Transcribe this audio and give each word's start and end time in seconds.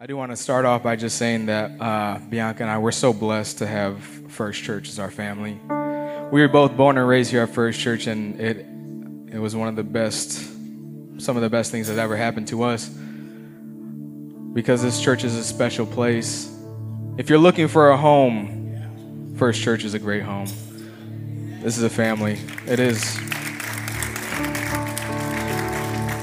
I 0.00 0.06
do 0.06 0.16
want 0.16 0.30
to 0.30 0.36
start 0.36 0.64
off 0.64 0.84
by 0.84 0.94
just 0.94 1.18
saying 1.18 1.46
that 1.46 1.72
uh, 1.80 2.20
Bianca 2.30 2.62
and 2.62 2.70
I, 2.70 2.78
we're 2.78 2.92
so 2.92 3.12
blessed 3.12 3.58
to 3.58 3.66
have 3.66 4.00
First 4.28 4.62
Church 4.62 4.88
as 4.88 5.00
our 5.00 5.10
family. 5.10 5.58
We 6.30 6.40
were 6.40 6.46
both 6.46 6.76
born 6.76 6.96
and 6.96 7.08
raised 7.08 7.32
here 7.32 7.42
at 7.42 7.48
First 7.48 7.80
Church, 7.80 8.06
and 8.06 8.40
it 8.40 8.58
it 9.34 9.40
was 9.40 9.56
one 9.56 9.66
of 9.66 9.74
the 9.74 9.82
best, 9.82 10.30
some 11.20 11.34
of 11.34 11.42
the 11.42 11.50
best 11.50 11.72
things 11.72 11.88
that 11.88 11.98
ever 11.98 12.16
happened 12.16 12.46
to 12.46 12.62
us. 12.62 12.88
Because 12.88 14.82
this 14.82 15.02
church 15.02 15.24
is 15.24 15.34
a 15.34 15.42
special 15.42 15.84
place. 15.84 16.48
If 17.16 17.28
you're 17.28 17.40
looking 17.40 17.66
for 17.66 17.90
a 17.90 17.96
home, 17.96 19.34
First 19.36 19.60
Church 19.60 19.82
is 19.82 19.94
a 19.94 19.98
great 19.98 20.22
home. 20.22 20.46
This 21.60 21.76
is 21.76 21.82
a 21.82 21.90
family. 21.90 22.38
It 22.68 22.78
is. 22.78 23.18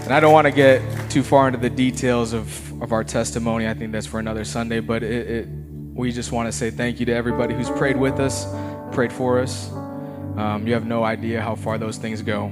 And 0.05 0.13
I 0.13 0.21
don't 0.21 0.31
want 0.31 0.45
to 0.45 0.53
get 0.53 0.81
too 1.11 1.23
far 1.23 1.47
into 1.47 1.59
the 1.59 1.69
details 1.69 2.31
of, 2.31 2.64
of 2.81 2.91
our 2.91 3.03
testimony. 3.03 3.67
I 3.67 3.73
think 3.73 3.91
that's 3.91 4.07
for 4.07 4.19
another 4.19 4.45
Sunday. 4.45 4.79
But 4.79 5.03
it, 5.03 5.29
it, 5.29 5.47
we 5.93 6.11
just 6.11 6.31
want 6.31 6.47
to 6.47 6.51
say 6.51 6.71
thank 6.71 6.99
you 6.99 7.05
to 7.07 7.13
everybody 7.13 7.53
who's 7.53 7.69
prayed 7.69 7.97
with 7.97 8.19
us, 8.19 8.45
prayed 8.91 9.13
for 9.13 9.39
us. 9.39 9.71
Um, 9.71 10.67
you 10.67 10.73
have 10.73 10.85
no 10.85 11.03
idea 11.03 11.41
how 11.41 11.55
far 11.55 11.77
those 11.77 11.97
things 11.97 12.21
go. 12.21 12.51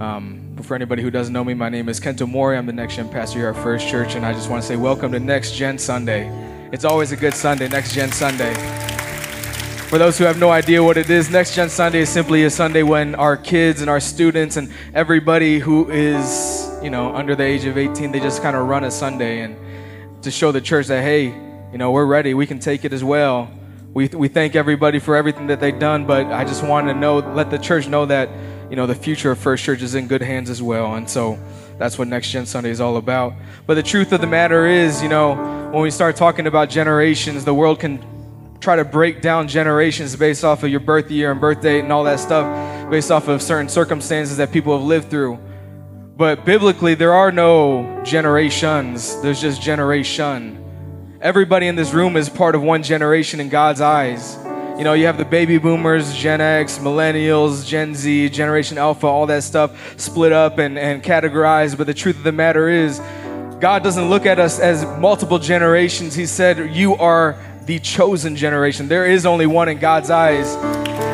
Um, 0.00 0.52
but 0.54 0.64
for 0.64 0.74
anybody 0.74 1.02
who 1.02 1.10
doesn't 1.10 1.32
know 1.32 1.44
me, 1.44 1.54
my 1.54 1.68
name 1.68 1.88
is 1.88 2.00
Kento 2.00 2.28
Mori. 2.28 2.56
I'm 2.56 2.66
the 2.66 2.72
Next 2.72 2.96
Gen 2.96 3.08
pastor 3.08 3.40
here 3.40 3.48
at 3.48 3.56
First 3.56 3.88
Church, 3.88 4.14
and 4.14 4.24
I 4.24 4.32
just 4.32 4.48
want 4.48 4.62
to 4.62 4.68
say 4.68 4.76
welcome 4.76 5.12
to 5.12 5.20
Next 5.20 5.54
Gen 5.54 5.78
Sunday. 5.78 6.30
It's 6.72 6.84
always 6.84 7.12
a 7.12 7.16
good 7.16 7.34
Sunday, 7.34 7.68
Next 7.68 7.92
Gen 7.92 8.12
Sunday. 8.12 8.54
For 9.88 9.98
those 9.98 10.16
who 10.16 10.24
have 10.24 10.38
no 10.38 10.50
idea 10.50 10.82
what 10.82 10.96
it 10.96 11.10
is, 11.10 11.30
Next 11.30 11.56
Gen 11.56 11.68
Sunday 11.68 12.00
is 12.00 12.08
simply 12.08 12.44
a 12.44 12.50
Sunday 12.50 12.84
when 12.84 13.16
our 13.16 13.36
kids 13.36 13.80
and 13.80 13.90
our 13.90 13.98
students 13.98 14.56
and 14.56 14.72
everybody 14.94 15.58
who 15.58 15.90
is 15.90 16.59
you 16.82 16.90
know, 16.90 17.14
under 17.14 17.34
the 17.34 17.44
age 17.44 17.64
of 17.64 17.76
18, 17.76 18.12
they 18.12 18.20
just 18.20 18.42
kind 18.42 18.56
of 18.56 18.66
run 18.66 18.84
a 18.84 18.90
Sunday 18.90 19.40
and 19.40 19.56
to 20.22 20.30
show 20.30 20.52
the 20.52 20.60
church 20.60 20.86
that, 20.88 21.02
hey, 21.02 21.26
you 21.26 21.78
know, 21.78 21.90
we're 21.92 22.06
ready. 22.06 22.34
We 22.34 22.46
can 22.46 22.58
take 22.58 22.84
it 22.84 22.92
as 22.92 23.04
well. 23.04 23.50
We, 23.92 24.08
we 24.08 24.28
thank 24.28 24.54
everybody 24.54 24.98
for 24.98 25.16
everything 25.16 25.48
that 25.48 25.60
they've 25.60 25.78
done, 25.78 26.06
but 26.06 26.26
I 26.26 26.44
just 26.44 26.64
want 26.64 26.88
to 26.88 26.94
know, 26.94 27.18
let 27.18 27.50
the 27.50 27.58
church 27.58 27.88
know 27.88 28.06
that, 28.06 28.28
you 28.70 28.76
know, 28.76 28.86
the 28.86 28.94
future 28.94 29.30
of 29.30 29.38
First 29.38 29.64
Church 29.64 29.82
is 29.82 29.94
in 29.94 30.06
good 30.06 30.22
hands 30.22 30.48
as 30.48 30.62
well. 30.62 30.94
And 30.94 31.08
so 31.08 31.38
that's 31.78 31.98
what 31.98 32.08
Next 32.08 32.30
Gen 32.30 32.46
Sunday 32.46 32.70
is 32.70 32.80
all 32.80 32.96
about. 32.96 33.34
But 33.66 33.74
the 33.74 33.82
truth 33.82 34.12
of 34.12 34.20
the 34.20 34.26
matter 34.26 34.66
is, 34.66 35.02
you 35.02 35.08
know, 35.08 35.34
when 35.72 35.82
we 35.82 35.90
start 35.90 36.16
talking 36.16 36.46
about 36.46 36.70
generations, 36.70 37.44
the 37.44 37.54
world 37.54 37.80
can 37.80 38.04
try 38.60 38.76
to 38.76 38.84
break 38.84 39.22
down 39.22 39.48
generations 39.48 40.14
based 40.14 40.44
off 40.44 40.62
of 40.62 40.70
your 40.70 40.80
birth 40.80 41.10
year 41.10 41.32
and 41.32 41.40
birth 41.40 41.62
date 41.62 41.80
and 41.80 41.92
all 41.92 42.04
that 42.04 42.20
stuff, 42.20 42.90
based 42.90 43.10
off 43.10 43.28
of 43.28 43.42
certain 43.42 43.68
circumstances 43.68 44.36
that 44.36 44.52
people 44.52 44.76
have 44.76 44.86
lived 44.86 45.10
through. 45.10 45.38
But 46.20 46.44
biblically, 46.44 46.94
there 46.94 47.14
are 47.14 47.32
no 47.32 48.02
generations, 48.04 49.18
there's 49.22 49.40
just 49.40 49.62
generation. 49.62 50.62
Everybody 51.22 51.66
in 51.66 51.76
this 51.76 51.94
room 51.94 52.14
is 52.14 52.28
part 52.28 52.54
of 52.54 52.60
one 52.60 52.82
generation 52.82 53.40
in 53.40 53.48
God's 53.48 53.80
eyes. 53.80 54.36
You 54.76 54.84
know, 54.84 54.92
you 54.92 55.06
have 55.06 55.16
the 55.16 55.24
baby 55.24 55.56
boomers, 55.56 56.14
Gen 56.14 56.42
X, 56.42 56.76
millennials, 56.76 57.66
Gen 57.66 57.94
Z, 57.94 58.28
Generation 58.28 58.76
Alpha, 58.76 59.06
all 59.06 59.24
that 59.28 59.44
stuff 59.44 59.98
split 59.98 60.30
up 60.30 60.58
and, 60.58 60.78
and 60.78 61.02
categorized. 61.02 61.78
But 61.78 61.86
the 61.86 61.94
truth 61.94 62.18
of 62.18 62.24
the 62.24 62.32
matter 62.32 62.68
is, 62.68 62.98
God 63.58 63.82
doesn't 63.82 64.10
look 64.10 64.26
at 64.26 64.38
us 64.38 64.60
as 64.60 64.84
multiple 64.98 65.38
generations. 65.38 66.14
He 66.14 66.26
said, 66.26 66.74
You 66.76 66.96
are 66.96 67.38
the 67.70 67.78
chosen 67.78 68.34
generation. 68.34 68.88
There 68.88 69.06
is 69.06 69.24
only 69.24 69.46
one 69.46 69.68
in 69.68 69.78
God's 69.78 70.10
eyes. 70.10 70.56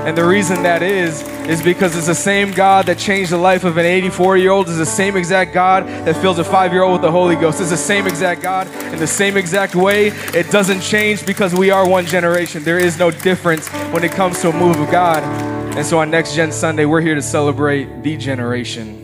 And 0.06 0.16
the 0.16 0.24
reason 0.24 0.62
that 0.62 0.82
is, 0.82 1.20
is 1.46 1.62
because 1.62 1.94
it's 1.94 2.06
the 2.06 2.14
same 2.14 2.50
God 2.50 2.86
that 2.86 2.96
changed 2.96 3.30
the 3.30 3.36
life 3.36 3.64
of 3.64 3.76
an 3.76 3.84
84 3.84 4.38
year 4.38 4.52
old, 4.52 4.66
is 4.70 4.78
the 4.78 4.86
same 4.86 5.18
exact 5.18 5.52
God 5.52 5.86
that 5.86 6.16
fills 6.16 6.38
a 6.38 6.44
five 6.44 6.72
year 6.72 6.82
old 6.82 6.92
with 6.94 7.02
the 7.02 7.10
Holy 7.10 7.36
Ghost. 7.36 7.60
It's 7.60 7.68
the 7.68 7.76
same 7.76 8.06
exact 8.06 8.40
God 8.40 8.68
in 8.90 8.98
the 8.98 9.06
same 9.06 9.36
exact 9.36 9.74
way. 9.74 10.06
It 10.32 10.50
doesn't 10.50 10.80
change 10.80 11.26
because 11.26 11.54
we 11.54 11.70
are 11.70 11.86
one 11.86 12.06
generation. 12.06 12.64
There 12.64 12.78
is 12.78 12.98
no 12.98 13.10
difference 13.10 13.68
when 13.92 14.02
it 14.02 14.12
comes 14.12 14.40
to 14.40 14.48
a 14.48 14.52
move 14.54 14.80
of 14.80 14.90
God. 14.90 15.22
And 15.76 15.84
so 15.84 15.98
on 15.98 16.10
Next 16.10 16.34
Gen 16.34 16.52
Sunday, 16.52 16.86
we're 16.86 17.02
here 17.02 17.16
to 17.16 17.22
celebrate 17.22 18.02
the 18.02 18.16
generation. 18.16 19.02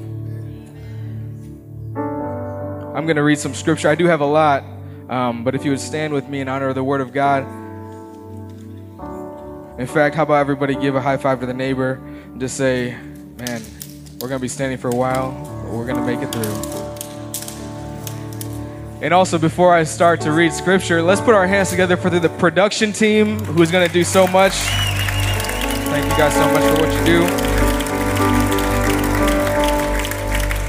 I'm 2.96 3.04
going 3.04 3.16
to 3.16 3.22
read 3.22 3.38
some 3.38 3.52
scripture. 3.52 3.90
I 3.90 3.94
do 3.94 4.06
have 4.06 4.22
a 4.22 4.26
lot, 4.26 4.64
um, 5.08 5.44
but 5.44 5.54
if 5.54 5.64
you 5.64 5.70
would 5.70 5.80
stand 5.80 6.12
with 6.12 6.28
me 6.28 6.40
in 6.40 6.48
honor 6.48 6.68
of 6.68 6.74
the 6.74 6.84
Word 6.84 7.00
of 7.00 7.12
God. 7.12 7.42
In 9.78 9.86
fact, 9.86 10.14
how 10.14 10.22
about 10.22 10.34
everybody 10.34 10.74
give 10.74 10.94
a 10.94 11.00
high 11.00 11.16
five 11.16 11.40
to 11.40 11.46
the 11.46 11.54
neighbor 11.54 11.94
and 11.94 12.40
just 12.40 12.56
say, 12.56 12.94
man, 13.38 13.62
we're 14.20 14.28
going 14.28 14.38
to 14.38 14.42
be 14.42 14.48
standing 14.48 14.78
for 14.78 14.88
a 14.88 14.94
while, 14.94 15.32
but 15.64 15.72
we're 15.72 15.86
going 15.86 15.96
to 15.96 16.06
make 16.06 16.20
it 16.20 16.32
through. 16.32 16.72
And 19.02 19.12
also, 19.12 19.36
before 19.38 19.74
I 19.74 19.82
start 19.82 20.20
to 20.20 20.30
read 20.30 20.52
scripture, 20.52 21.02
let's 21.02 21.20
put 21.20 21.34
our 21.34 21.46
hands 21.46 21.70
together 21.70 21.96
for 21.96 22.08
the 22.08 22.28
production 22.28 22.92
team 22.92 23.40
who's 23.40 23.70
going 23.72 23.86
to 23.86 23.92
do 23.92 24.04
so 24.04 24.28
much. 24.28 24.52
Thank 24.52 26.04
you 26.04 26.16
guys 26.16 26.32
so 26.34 26.52
much 26.52 26.62
for 26.76 26.86
what 26.86 26.94
you 26.98 27.04
do. 27.04 27.51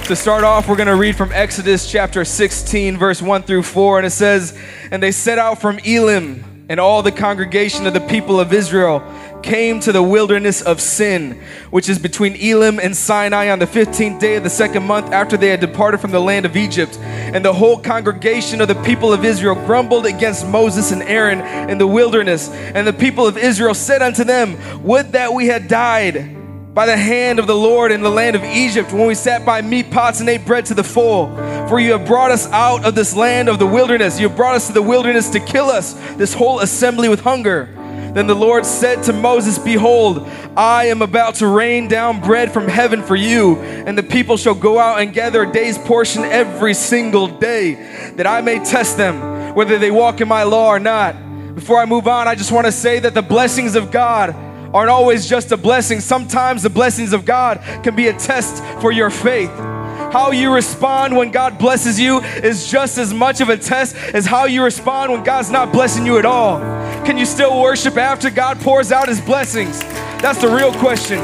To 0.08 0.18
start 0.18 0.44
off, 0.44 0.68
we're 0.68 0.76
going 0.76 0.88
to 0.88 0.98
read 0.98 1.16
from 1.16 1.32
Exodus 1.32 1.90
chapter 1.90 2.26
16, 2.26 2.98
verse 2.98 3.22
1 3.22 3.44
through 3.44 3.64
4, 3.64 4.00
and 4.00 4.06
it 4.06 4.10
says, 4.10 4.56
And 4.92 5.02
they 5.02 5.14
set 5.14 5.40
out 5.40 5.62
from 5.62 5.80
Elim 5.80 6.66
and 6.68 6.78
all 6.78 7.02
the 7.02 7.12
congregation 7.12 7.88
of 7.88 7.94
the 7.94 8.02
people 8.02 8.38
of 8.38 8.52
Israel 8.52 9.02
came 9.42 9.80
to 9.80 9.94
the 9.94 10.04
wilderness 10.04 10.62
of 10.62 10.82
Sin, 10.82 11.42
which 11.70 11.88
is 11.88 12.00
between 12.00 12.36
Elim 12.36 12.82
and 12.82 12.96
Sinai 12.96 13.50
on 13.50 13.60
the 13.60 13.66
15th 13.66 14.20
day 14.20 14.36
of 14.36 14.44
the 14.44 14.50
second 14.50 14.84
month 14.84 15.14
after 15.14 15.38
they 15.38 15.48
had 15.48 15.62
departed 15.62 16.02
from 16.02 16.12
the 16.12 16.20
land 16.20 16.46
of 16.46 16.58
Egypt. 16.58 16.98
And 17.00 17.44
the 17.44 17.54
whole 17.54 17.80
congregation 17.80 18.60
of 18.60 18.68
the 18.68 18.82
people 18.84 19.14
of 19.14 19.24
Israel 19.24 19.56
grumbled 19.56 20.06
against 20.06 20.46
Moses 20.46 20.92
and 20.92 21.02
Aaron 21.04 21.40
in 21.70 21.78
the 21.78 21.88
wilderness. 21.88 22.50
And 22.50 22.86
the 22.86 22.92
people 22.92 23.26
of 23.26 23.38
Israel 23.38 23.74
said 23.74 24.02
unto 24.02 24.26
them, 24.26 24.58
Would 24.84 25.14
that 25.14 25.34
we 25.34 25.48
had 25.48 25.70
died 25.70 26.43
by 26.74 26.88
the 26.88 26.98
hand 26.98 27.38
of 27.38 27.46
the 27.46 27.56
Lord 27.56 27.92
in 27.92 28.02
the 28.02 28.10
land 28.10 28.36
of 28.36 28.44
Egypt 28.44 28.92
when 28.92 29.06
we 29.06 29.14
sat 29.14 29.46
by 29.46 29.62
meat 29.62 29.92
pots 29.92 30.20
and 30.20 30.30
ate 30.30 30.46
bread 30.46 30.66
to 30.66 30.74
the 30.74 30.84
full. 30.84 31.28
For 31.68 31.80
you 31.80 31.92
have 31.92 32.08
brought 32.08 32.32
us 32.32 32.48
out 32.48 32.84
of 32.84 32.96
this 32.96 33.16
land 33.16 33.48
of 33.48 33.60
the 33.60 33.68
wilderness. 33.68 34.20
You 34.20 34.28
have 34.28 34.36
brought 34.36 34.56
us 34.56 34.68
to 34.68 34.74
the 34.74 34.82
wilderness 34.82 35.30
to 35.32 35.40
kill 35.40 35.66
us, 35.66 35.94
this 36.16 36.34
whole 36.34 36.62
assembly 36.62 37.10
with 37.10 37.22
hunger. 37.22 37.70
Then 38.14 38.28
the 38.28 38.36
Lord 38.36 38.66
said 38.66 39.04
to 39.04 39.14
Moses, 39.14 39.58
Behold, 39.58 40.28
I 40.56 40.86
am 40.86 41.02
about 41.02 41.36
to 41.36 41.48
rain 41.48 41.88
down 41.88 42.22
bread 42.22 42.52
from 42.52 42.68
heaven 42.68 43.04
for 43.04 43.16
you, 43.16 43.58
and 43.58 43.98
the 43.98 44.04
people 44.04 44.38
shall 44.38 44.54
go 44.54 44.78
out 44.78 45.00
and 45.00 45.14
gather 45.14 45.44
a 45.44 45.52
day's 45.52 45.78
portion 45.80 46.24
every 46.24 46.76
single 46.76 47.28
day, 47.28 47.74
that 48.16 48.28
I 48.28 48.42
may 48.42 48.64
test 48.64 48.98
them 48.98 49.56
whether 49.56 49.80
they 49.80 49.90
walk 49.92 50.22
in 50.22 50.28
my 50.28 50.44
law 50.44 50.70
or 50.70 50.80
not. 50.80 51.16
Before 51.56 51.80
I 51.80 51.86
move 51.86 52.08
on, 52.08 52.28
I 52.28 52.36
just 52.36 52.52
want 52.52 52.66
to 52.66 52.72
say 52.72 53.00
that 53.00 53.14
the 53.14 53.22
blessings 53.22 53.76
of 53.76 53.92
God 53.92 54.36
aren't 54.74 54.90
always 54.90 55.28
just 55.28 55.52
a 55.52 55.58
blessing. 55.58 56.00
Sometimes 56.00 56.64
the 56.64 56.70
blessings 56.70 57.14
of 57.14 57.26
God 57.26 57.62
can 57.84 57.96
be 57.96 58.08
a 58.08 58.14
test 58.14 58.64
for 58.82 58.92
your 58.92 59.10
faith. 59.10 59.52
How 59.52 60.32
you 60.32 60.54
respond 60.54 61.16
when 61.16 61.32
God 61.32 61.58
blesses 61.58 62.00
you 62.00 62.20
is 62.22 62.70
just 62.70 62.98
as 62.98 63.14
much 63.14 63.42
of 63.42 63.50
a 63.50 63.58
test 63.58 63.96
as 63.96 64.26
how 64.26 64.46
you 64.46 64.64
respond 64.64 65.12
when 65.12 65.24
God's 65.24 65.50
not 65.50 65.72
blessing 65.72 66.06
you 66.06 66.18
at 66.18 66.26
all. 66.26 66.60
Can 67.04 67.18
you 67.18 67.26
still 67.26 67.62
worship 67.62 67.98
after 67.98 68.30
God 68.30 68.60
pours 68.62 68.92
out 68.92 69.08
his 69.08 69.20
blessings? 69.20 69.80
That's 70.22 70.40
the 70.40 70.48
real 70.48 70.72
question. 70.74 71.18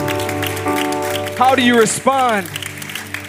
How 1.37 1.55
do 1.55 1.61
you 1.61 1.79
respond? 1.79 2.49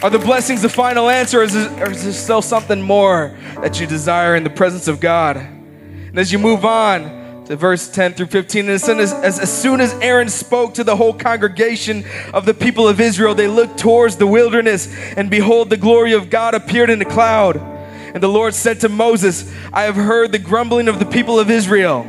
Are 0.02 0.08
the 0.08 0.19
blessings 0.19 0.62
the 0.62 0.70
final 0.70 1.10
answer, 1.10 1.41
or 1.41 1.42
is, 1.42 1.52
there 1.52 1.94
still 1.94 2.41
something 2.41 2.81
more 2.81 3.37
that 3.56 3.78
you 3.78 3.87
desire 3.87 4.34
in 4.34 4.44
the 4.44 4.50
presence 4.50 4.88
of 4.88 4.98
God? 4.98 5.37
And 5.37 6.19
as 6.19 6.32
you 6.32 6.38
move 6.38 6.64
on, 6.64 7.19
to 7.50 7.56
verse 7.56 7.88
10 7.88 8.15
through 8.15 8.27
15. 8.27 8.66
And 8.66 8.71
as 8.71 8.84
soon 8.84 9.00
as, 9.00 9.12
as, 9.12 9.41
as 9.41 9.62
soon 9.62 9.81
as 9.81 9.93
Aaron 9.94 10.28
spoke 10.28 10.75
to 10.75 10.84
the 10.84 10.94
whole 10.94 11.12
congregation 11.12 12.05
of 12.33 12.47
the 12.47 12.55
people 12.55 12.87
of 12.87 13.00
Israel, 13.00 13.34
they 13.34 13.49
looked 13.49 13.77
towards 13.77 14.15
the 14.15 14.27
wilderness, 14.27 14.87
and 15.16 15.28
behold, 15.28 15.69
the 15.69 15.77
glory 15.77 16.12
of 16.12 16.31
God 16.31 16.55
appeared 16.55 16.91
in 16.91 17.03
a 17.03 17.05
cloud. 17.05 17.56
And 17.56 18.22
the 18.22 18.28
Lord 18.28 18.55
said 18.55 18.78
to 18.81 18.88
Moses, 18.88 19.53
I 19.72 19.83
have 19.83 19.97
heard 19.97 20.31
the 20.31 20.38
grumbling 20.38 20.87
of 20.87 21.00
the 21.00 21.06
people 21.06 21.41
of 21.41 21.50
Israel. 21.50 22.06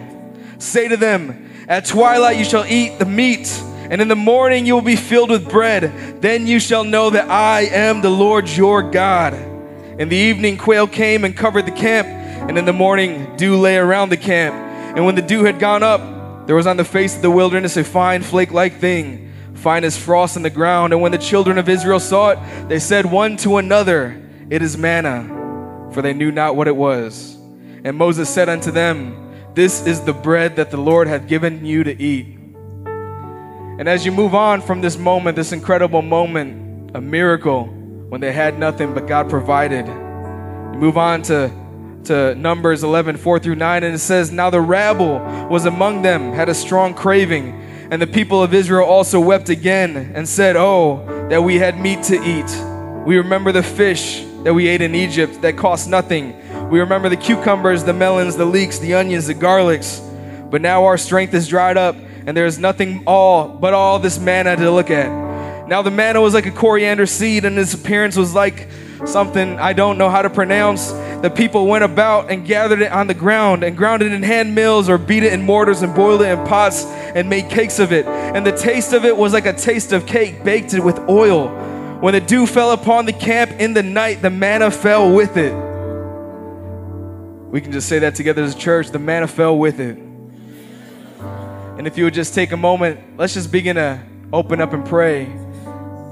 Say 0.60 0.88
to 0.88 0.96
them, 0.96 1.50
At 1.68 1.86
twilight 1.86 2.38
you 2.38 2.46
shall 2.46 2.66
eat 2.68 3.00
the 3.00 3.06
meat, 3.06 3.52
and 3.90 4.00
in 4.00 4.10
the 4.10 4.16
morning 4.16 4.68
you 4.68 4.76
will 4.76 4.84
be 4.84 4.96
filled 4.96 5.32
with 5.32 5.50
bread. 5.50 6.22
Then 6.22 6.46
you 6.46 6.60
shall 6.60 6.84
know 6.84 7.10
that 7.10 7.32
I 7.32 7.62
am 7.62 8.02
the 8.02 8.12
Lord 8.12 8.48
your 8.48 8.84
God. 8.84 9.34
In 9.34 10.08
the 10.08 10.16
evening, 10.16 10.60
quail 10.60 10.86
came 10.86 11.26
and 11.26 11.36
covered 11.36 11.66
the 11.66 11.72
camp, 11.72 12.08
and 12.08 12.60
in 12.60 12.66
the 12.66 12.74
morning, 12.74 13.36
dew 13.38 13.58
lay 13.58 13.78
around 13.78 14.10
the 14.10 14.18
camp. 14.18 14.71
And 14.96 15.06
when 15.06 15.16
the 15.16 15.22
dew 15.22 15.46
had 15.46 15.58
gone 15.58 15.84
up, 15.84 16.48
there 16.48 16.56
was 16.56 16.68
on 16.68 16.76
the 16.76 16.84
face 16.84 17.16
of 17.16 17.22
the 17.22 17.32
wilderness 17.32 17.78
a 17.78 17.84
fine 17.84 18.24
flake 18.24 18.52
like 18.52 18.80
thing, 18.80 19.32
fine 19.54 19.86
as 19.86 19.98
frost 19.98 20.36
on 20.36 20.44
the 20.44 20.50
ground. 20.50 20.92
And 20.92 21.02
when 21.02 21.14
the 21.14 21.18
children 21.18 21.58
of 21.58 21.70
Israel 21.70 22.00
saw 22.00 22.32
it, 22.32 22.68
they 22.68 22.80
said 22.80 23.06
one 23.06 23.38
to 23.38 23.58
another, 23.58 24.22
It 24.50 24.62
is 24.62 24.78
manna, 24.78 25.90
for 25.94 26.02
they 26.02 26.14
knew 26.14 26.32
not 26.32 26.58
what 26.58 26.68
it 26.68 26.76
was. 26.76 27.38
And 27.84 27.98
Moses 27.98 28.30
said 28.30 28.50
unto 28.50 28.70
them, 28.70 29.34
This 29.54 29.86
is 29.88 30.02
the 30.02 30.14
bread 30.14 30.58
that 30.58 30.72
the 30.72 30.78
Lord 30.78 31.08
hath 31.08 31.28
given 31.28 31.66
you 31.66 31.86
to 31.86 32.02
eat. 32.02 32.38
And 32.86 33.88
as 33.88 34.06
you 34.06 34.12
move 34.12 34.36
on 34.36 34.62
from 34.62 34.82
this 34.82 34.98
moment, 34.98 35.38
this 35.38 35.54
incredible 35.54 36.02
moment, 36.02 36.92
a 36.96 37.02
miracle, 37.02 37.66
when 38.10 38.20
they 38.20 38.34
had 38.34 38.60
nothing 38.60 38.94
but 38.94 39.08
God 39.08 39.30
provided, 39.30 39.88
you 39.88 40.80
move 40.80 40.98
on 40.98 41.22
to 41.24 41.50
to 42.06 42.36
Numbers 42.36 42.84
11, 42.84 43.18
4 43.18 43.40
through 43.40 43.56
9, 43.56 43.84
and 43.84 43.96
it 43.96 44.00
says, 44.00 44.32
Now 44.32 44.50
the 44.50 44.62
rabble 44.62 45.20
was 45.50 45.66
among 45.66 46.02
them, 46.02 46.34
had 46.34 46.50
a 46.50 46.54
strong 46.54 46.94
craving, 46.94 47.60
and 47.92 48.02
the 48.02 48.08
people 48.08 48.42
of 48.42 48.54
Israel 48.54 48.86
also 48.86 49.20
wept 49.20 49.50
again 49.50 50.14
and 50.16 50.28
said, 50.28 50.56
Oh, 50.56 51.28
that 51.30 51.42
we 51.44 51.58
had 51.58 51.80
meat 51.80 52.04
to 52.04 52.16
eat. 52.24 52.50
We 53.06 53.18
remember 53.18 53.52
the 53.52 53.64
fish 53.64 54.24
that 54.44 54.54
we 54.54 54.68
ate 54.68 54.82
in 54.82 54.96
Egypt 54.96 55.42
that 55.42 55.58
cost 55.58 55.88
nothing. 55.88 56.36
We 56.70 56.80
remember 56.80 57.10
the 57.10 57.18
cucumbers, 57.18 57.84
the 57.84 57.94
melons, 57.94 58.36
the 58.36 58.46
leeks, 58.46 58.80
the 58.80 58.96
onions, 58.96 59.28
the 59.28 59.36
garlics. 59.36 60.00
But 60.50 60.62
now 60.62 60.86
our 60.86 60.98
strength 60.98 61.34
is 61.34 61.48
dried 61.48 61.78
up, 61.78 61.96
and 62.26 62.36
there 62.36 62.46
is 62.46 62.60
nothing 62.60 63.04
all 63.06 63.48
but 63.48 63.74
all 63.74 64.00
this 64.00 64.20
manna 64.20 64.56
to 64.56 64.72
look 64.72 64.90
at. 64.90 65.68
Now 65.68 65.82
the 65.82 65.92
manna 65.92 66.22
was 66.22 66.34
like 66.34 66.46
a 66.46 66.52
coriander 66.52 67.06
seed, 67.06 67.46
and 67.46 67.58
its 67.58 67.74
appearance 67.74 68.16
was 68.16 68.36
like 68.36 68.68
something 69.06 69.60
I 69.60 69.74
don't 69.74 69.98
know 69.98 70.10
how 70.10 70.22
to 70.22 70.30
pronounce. 70.30 70.92
The 71.22 71.32
people 71.34 71.68
went 71.68 71.84
about 71.84 72.32
and 72.32 72.46
gathered 72.46 72.82
it 72.82 72.92
on 72.92 73.08
the 73.08 73.14
ground 73.14 73.64
and 73.64 73.78
ground 73.78 74.02
it 74.02 74.12
in 74.12 74.24
hand 74.24 74.56
mills 74.56 74.90
or 74.90 74.98
beat 74.98 75.24
it 75.24 75.34
in 75.34 75.44
mortars 75.44 75.82
and 75.82 75.94
boiled 75.94 76.22
it 76.22 76.30
in 76.30 76.46
pots 76.48 76.86
and 76.86 77.30
made 77.30 77.50
cakes 77.50 77.80
of 77.80 77.92
it. 77.92 78.06
And 78.06 78.46
the 78.46 78.52
taste 78.52 78.94
of 78.94 79.06
it 79.06 79.16
was 79.16 79.34
like 79.34 79.46
a 79.46 79.54
taste 79.54 79.92
of 79.92 80.06
cake 80.06 80.44
baked 80.44 80.74
it 80.74 80.84
with 80.84 80.98
oil. 81.10 81.50
When 82.00 82.14
the 82.14 82.22
dew 82.22 82.48
fell 82.48 82.72
upon 82.72 83.06
the 83.06 83.14
camp 83.14 83.52
in 83.52 83.74
the 83.74 83.84
night, 83.84 84.22
the 84.22 84.32
manna 84.32 84.72
fell 84.72 85.14
with 85.14 85.38
it. 85.38 85.54
We 87.52 87.62
can 87.62 87.72
just 87.72 87.88
say 87.90 88.00
that 88.00 88.16
together 88.16 88.42
as 88.42 88.56
a 88.56 88.58
church. 88.58 88.90
The 88.90 89.00
manna 89.00 89.28
fell 89.28 89.58
with 89.58 89.80
it. 89.80 89.98
And 91.78 91.86
if 91.86 91.98
you 91.98 92.06
would 92.06 92.14
just 92.14 92.34
take 92.34 92.52
a 92.52 92.58
moment, 92.58 93.18
let's 93.18 93.34
just 93.34 93.52
begin 93.52 93.76
to 93.76 94.02
open 94.32 94.62
up 94.62 94.74
and 94.74 94.86
pray. 94.86 95.32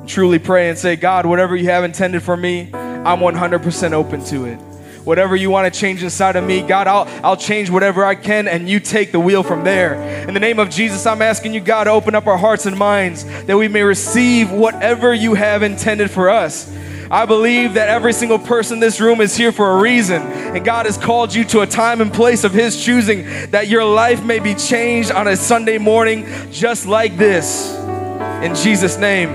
Truly 0.06 0.38
pray 0.40 0.70
and 0.70 0.78
say, 0.78 0.96
God, 0.96 1.26
whatever 1.26 1.56
you 1.56 1.66
have 1.66 1.84
intended 1.84 2.24
for 2.24 2.36
me, 2.36 2.72
I'm 3.06 3.20
100% 3.20 3.94
open 3.94 4.24
to 4.26 4.46
it. 4.46 4.58
Whatever 5.06 5.36
you 5.36 5.50
want 5.50 5.74
to 5.74 5.80
change 5.80 6.04
inside 6.04 6.36
of 6.36 6.44
me, 6.44 6.62
God, 6.62 6.88
I'll, 6.88 7.08
I'll 7.24 7.38
change 7.38 7.70
whatever 7.70 8.04
I 8.04 8.16
can 8.16 8.48
and 8.48 8.70
you 8.70 8.80
take 8.80 9.12
the 9.12 9.20
wheel 9.20 9.44
from 9.44 9.64
there. 9.64 9.96
In 10.28 10.34
the 10.34 10.40
name 10.40 10.60
of 10.60 10.70
Jesus, 10.70 11.06
I'm 11.06 11.22
asking 11.22 11.54
you, 11.54 11.62
God, 11.62 11.86
to 11.86 11.92
open 11.92 12.14
up 12.14 12.28
our 12.28 12.38
hearts 12.38 12.66
and 12.66 12.78
minds 12.78 13.24
that 13.46 13.58
we 13.58 13.68
may 13.68 13.82
receive 13.82 14.52
whatever 14.52 15.14
you 15.14 15.34
have 15.34 15.64
intended 15.64 16.12
for 16.12 16.30
us. 16.30 16.72
I 17.12 17.26
believe 17.26 17.74
that 17.74 17.90
every 17.90 18.14
single 18.14 18.38
person 18.38 18.76
in 18.76 18.80
this 18.82 19.02
room 19.02 19.20
is 19.20 19.36
here 19.36 19.52
for 19.52 19.72
a 19.72 19.82
reason. 19.82 20.22
And 20.22 20.64
God 20.64 20.86
has 20.86 20.98
called 20.98 21.34
you 21.34 21.44
to 21.46 21.62
a 21.62 21.68
time 21.68 22.02
and 22.02 22.14
place 22.14 22.44
of 22.44 22.52
His 22.52 22.84
choosing 22.84 23.24
that 23.50 23.68
your 23.68 23.84
life 23.84 24.24
may 24.24 24.40
be 24.40 24.54
changed 24.54 25.12
on 25.12 25.28
a 25.28 25.36
Sunday 25.36 25.80
morning 25.80 26.28
just 26.52 26.86
like 26.86 27.18
this. 27.18 27.76
In 28.44 28.54
Jesus' 28.54 28.98
name, 28.98 29.30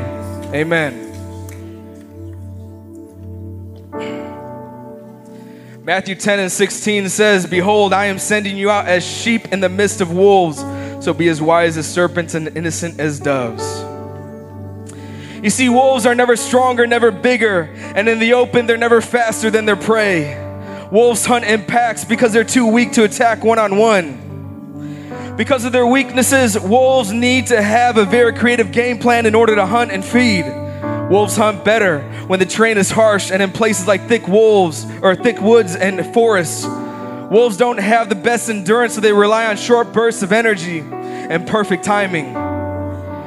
amen. 0.55 1.04
Matthew 5.85 6.15
10 6.15 6.39
and 6.39 6.51
16 6.51 7.11
says, 7.11 7.47
Behold, 7.47 7.93
I 7.93 8.07
am 8.07 8.19
sending 8.19 8.57
you 8.57 8.71
out 8.71 8.87
as 8.87 9.05
sheep 9.05 9.53
in 9.53 9.61
the 9.61 9.69
midst 9.69 10.01
of 10.01 10.11
wolves, 10.11 10.61
so 11.05 11.13
be 11.13 11.29
as 11.29 11.43
wise 11.43 11.77
as 11.77 11.87
serpents 11.87 12.33
and 12.35 12.57
innocent 12.57 12.99
as 12.99 13.21
doves. 13.21 13.63
You 15.45 15.51
see, 15.51 15.69
wolves 15.69 16.07
are 16.07 16.15
never 16.15 16.37
stronger, 16.37 16.87
never 16.87 17.11
bigger, 17.11 17.65
and 17.95 18.09
in 18.09 18.19
the 18.19 18.33
open, 18.33 18.65
they're 18.65 18.79
never 18.79 19.03
faster 19.03 19.51
than 19.51 19.67
their 19.67 19.77
prey. 19.77 20.41
Wolves 20.91 21.27
hunt 21.27 21.45
in 21.45 21.63
packs 21.65 22.03
because 22.03 22.33
they're 22.33 22.45
too 22.45 22.67
weak 22.67 22.93
to 22.93 23.05
attack 23.05 23.45
one 23.45 23.59
on 23.59 23.77
one. 23.77 25.35
Because 25.37 25.67
of 25.67 25.73
their 25.73 25.87
weaknesses, 25.87 26.59
wolves 26.59 27.13
need 27.13 27.49
to 27.49 27.61
have 27.61 27.99
a 27.99 28.07
very 28.07 28.33
creative 28.33 28.73
game 28.73 28.99
plan 28.99 29.27
in 29.27 29.35
order 29.35 29.55
to 29.55 29.67
hunt 29.67 29.93
and 29.93 30.03
feed. 30.03 30.64
Wolves 31.11 31.37
hunt 31.37 31.65
better 31.65 32.01
when 32.27 32.39
the 32.39 32.47
terrain 32.47 32.79
is 32.79 32.91
harsh 32.91 33.31
and 33.31 33.43
in 33.43 33.53
places 33.53 33.87
like 33.87 34.09
thick 34.09 34.27
wolves 34.27 34.87
or 35.03 35.15
thick 35.15 35.41
woods 35.41 35.77
and 35.77 36.15
forests. 36.15 36.65
Wolves 36.65 37.57
don't 37.57 37.79
have 37.79 38.09
the 38.09 38.15
best 38.15 38.49
endurance, 38.49 38.95
so 38.95 39.01
they 39.01 39.13
rely 39.13 39.47
on 39.47 39.57
short 39.57 39.93
bursts 39.93 40.23
of 40.23 40.33
energy 40.33 40.81
and 40.81 41.47
perfect 41.47 41.85
timing. 41.85 42.35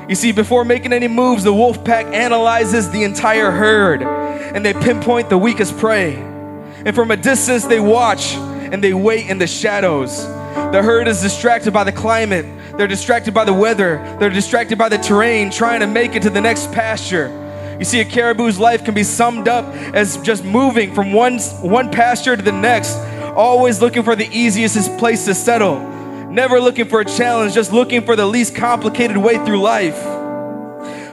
You 0.10 0.16
see, 0.16 0.32
before 0.32 0.64
making 0.66 0.94
any 0.94 1.08
moves, 1.08 1.44
the 1.44 1.54
wolf 1.54 1.84
pack 1.84 2.06
analyzes 2.08 2.90
the 2.90 3.04
entire 3.04 3.52
herd 3.52 4.02
and 4.02 4.66
they 4.66 4.74
pinpoint 4.74 5.30
the 5.30 5.38
weakest 5.38 5.78
prey. 5.78 6.16
And 6.16 6.96
from 6.96 7.12
a 7.12 7.18
distance, 7.18 7.66
they 7.66 7.80
watch 7.80 8.36
and 8.36 8.84
they 8.84 8.94
wait 8.94 9.30
in 9.30 9.38
the 9.38 9.48
shadows. 9.48 10.26
The 10.26 10.82
herd 10.82 11.08
is 11.08 11.22
distracted 11.22 11.74
by 11.74 11.84
the 11.84 11.92
climate, 11.92 12.46
they're 12.78 12.88
distracted 12.88 13.34
by 13.34 13.46
the 13.46 13.54
weather, 13.54 13.98
they're 14.20 14.30
distracted 14.30 14.78
by 14.78 14.90
the 14.90 14.98
terrain, 14.98 15.52
trying 15.52 15.82
to 15.82 15.88
make 15.88 16.16
it 16.16 16.24
to 16.24 16.30
the 16.30 16.42
next 16.42 16.72
pasture. 16.72 17.44
You 17.80 17.86
see, 17.86 18.00
a 18.00 18.06
caribou's 18.06 18.58
life 18.58 18.84
can 18.84 18.94
be 18.94 19.04
summed 19.04 19.48
up 19.48 19.66
as 19.94 20.18
just 20.18 20.44
moving 20.44 20.94
from 20.94 21.14
one, 21.14 21.40
one 21.40 21.92
pasture 21.92 22.36
to 22.36 22.42
the 22.42 22.52
next, 22.52 22.96
always 23.36 23.82
looking 23.82 24.04
for 24.04 24.16
the 24.16 24.28
easiest 24.32 24.98
place 24.98 25.26
to 25.26 25.36
settle 25.36 25.98
never 26.38 26.60
looking 26.60 26.86
for 26.86 27.02
a 27.02 27.06
challenge, 27.06 27.56
just 27.56 27.74
looking 27.74 28.04
for 28.04 28.16
the 28.16 28.26
least 28.26 28.56
complicated 28.56 29.18
way 29.18 29.44
through 29.44 29.60
life. 29.60 29.98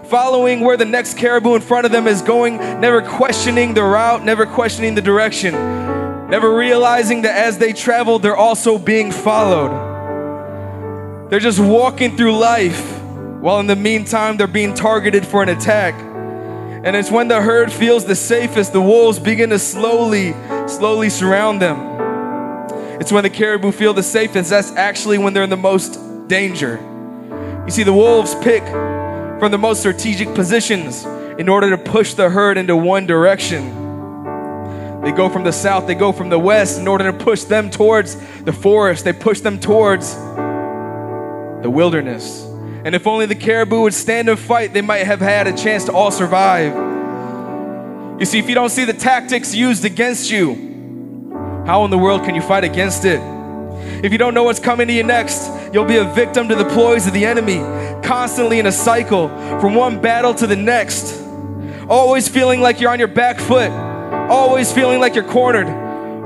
Following 0.09 0.61
where 0.61 0.77
the 0.77 0.85
next 0.85 1.17
caribou 1.17 1.55
in 1.55 1.63
front 1.63 1.87
of 1.87 1.93
them 1.93 2.07
is 2.07 2.21
going, 2.21 2.59
never 2.59 3.01
questioning 3.01 3.73
the 3.73 3.83
route, 3.83 4.23
never 4.23 4.45
questioning 4.45 4.95
the 4.95 5.01
direction, 5.01 5.55
never 6.29 6.55
realizing 6.55 7.23
that 7.23 7.35
as 7.37 7.57
they 7.57 7.73
travel, 7.73 8.19
they're 8.19 8.37
also 8.37 8.77
being 8.77 9.11
followed. 9.11 9.71
They're 11.31 11.41
just 11.41 11.59
walking 11.59 12.17
through 12.17 12.37
life 12.37 13.01
while 13.41 13.61
in 13.61 13.67
the 13.67 13.77
meantime, 13.77 14.37
they're 14.37 14.47
being 14.47 14.75
targeted 14.75 15.27
for 15.27 15.43
an 15.43 15.49
attack. 15.49 15.95
And 16.85 16.95
it's 16.95 17.11
when 17.11 17.29
the 17.29 17.41
herd 17.41 17.73
feels 17.73 18.05
the 18.05 18.15
safest, 18.15 18.75
the 18.75 18.81
wolves 18.81 19.19
begin 19.19 19.49
to 19.51 19.59
slowly, 19.59 20.33
slowly 20.69 21.09
surround 21.09 21.63
them. 21.63 21.95
It's 23.01 23.11
when 23.11 23.23
the 23.23 23.31
caribou 23.31 23.73
feel 23.73 23.95
the 23.95 24.03
safest. 24.03 24.51
That's 24.51 24.71
actually 24.73 25.17
when 25.17 25.33
they're 25.33 25.45
in 25.45 25.51
the 25.51 25.57
most 25.57 25.99
danger. 26.29 26.79
You 27.65 27.71
see, 27.71 27.85
the 27.85 27.93
wolves 27.95 28.35
pick 28.37 28.63
from 28.65 29.51
the 29.51 29.57
most 29.57 29.81
strategic 29.81 30.35
positions 30.35 31.07
in 31.39 31.49
order 31.49 31.71
to 31.71 31.79
push 31.79 32.13
the 32.13 32.29
herd 32.29 32.59
into 32.59 32.77
one 32.77 33.07
direction. 33.07 33.83
They 35.01 35.13
go 35.13 35.31
from 35.31 35.45
the 35.45 35.53
south, 35.53 35.87
they 35.87 35.95
go 35.95 36.13
from 36.13 36.29
the 36.29 36.39
west 36.39 36.79
in 36.79 36.87
order 36.87 37.11
to 37.11 37.17
push 37.17 37.45
them 37.45 37.71
towards 37.71 38.17
the 38.43 38.53
forest. 38.53 39.05
They 39.05 39.15
push 39.15 39.41
them 39.41 39.59
towards 39.59 40.15
the 40.15 41.71
wilderness. 41.71 42.44
And 42.85 42.95
if 42.95 43.07
only 43.07 43.25
the 43.25 43.35
caribou 43.35 43.81
would 43.81 43.95
stand 43.95 44.29
and 44.29 44.39
fight, 44.39 44.75
they 44.75 44.83
might 44.83 45.05
have 45.05 45.21
had 45.21 45.47
a 45.47 45.57
chance 45.57 45.85
to 45.87 45.93
all 45.93 46.11
survive. 46.11 46.75
You 48.21 48.27
see, 48.27 48.39
if 48.39 48.47
you 48.47 48.55
don't 48.55 48.69
see 48.69 48.85
the 48.85 48.93
tactics 48.93 49.55
used 49.55 49.87
against 49.87 50.31
you, 50.31 51.33
how 51.67 51.87
in 51.87 51.91
the 51.91 51.97
world 51.97 52.25
can 52.25 52.35
you 52.35 52.43
fight 52.43 52.63
against 52.63 53.07
it? 53.07 53.21
If 54.05 54.13
you 54.13 54.19
don't 54.19 54.35
know 54.35 54.45
what's 54.45 54.61
coming 54.61 54.87
to 54.89 54.93
you 54.93 55.03
next, 55.03 55.51
you'll 55.73 55.87
be 55.87 55.97
a 55.97 56.05
victim 56.05 56.47
to 56.51 56.55
the 56.55 56.67
ploys 56.67 57.07
of 57.07 57.15
the 57.15 57.25
enemy, 57.25 57.57
constantly 58.07 58.59
in 58.59 58.67
a 58.67 58.73
cycle 58.73 59.29
from 59.61 59.75
one 59.75 60.03
battle 60.03 60.35
to 60.35 60.47
the 60.47 60.55
next. 60.55 61.23
Always 61.89 62.29
feeling 62.29 62.61
like 62.61 62.81
you're 62.81 62.91
on 62.91 62.99
your 62.99 63.09
back 63.09 63.41
foot, 63.41 63.71
always 63.71 64.71
feeling 64.71 65.01
like 65.01 65.15
you're 65.15 65.25
cornered, 65.25 65.69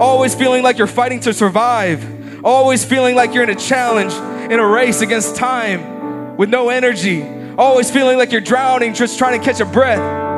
always 0.00 0.34
feeling 0.34 0.64
like 0.64 0.76
you're 0.76 0.88
fighting 0.88 1.20
to 1.20 1.32
survive, 1.32 2.44
always 2.44 2.84
feeling 2.84 3.14
like 3.14 3.32
you're 3.32 3.44
in 3.44 3.50
a 3.50 3.54
challenge, 3.54 4.12
in 4.50 4.58
a 4.58 4.66
race 4.66 5.02
against 5.02 5.36
time 5.36 5.97
with 6.38 6.48
no 6.48 6.70
energy, 6.70 7.22
always 7.58 7.90
feeling 7.90 8.16
like 8.16 8.32
you're 8.32 8.40
drowning, 8.40 8.94
just 8.94 9.18
trying 9.18 9.38
to 9.38 9.44
catch 9.44 9.60
a 9.60 9.66
breath 9.66 10.28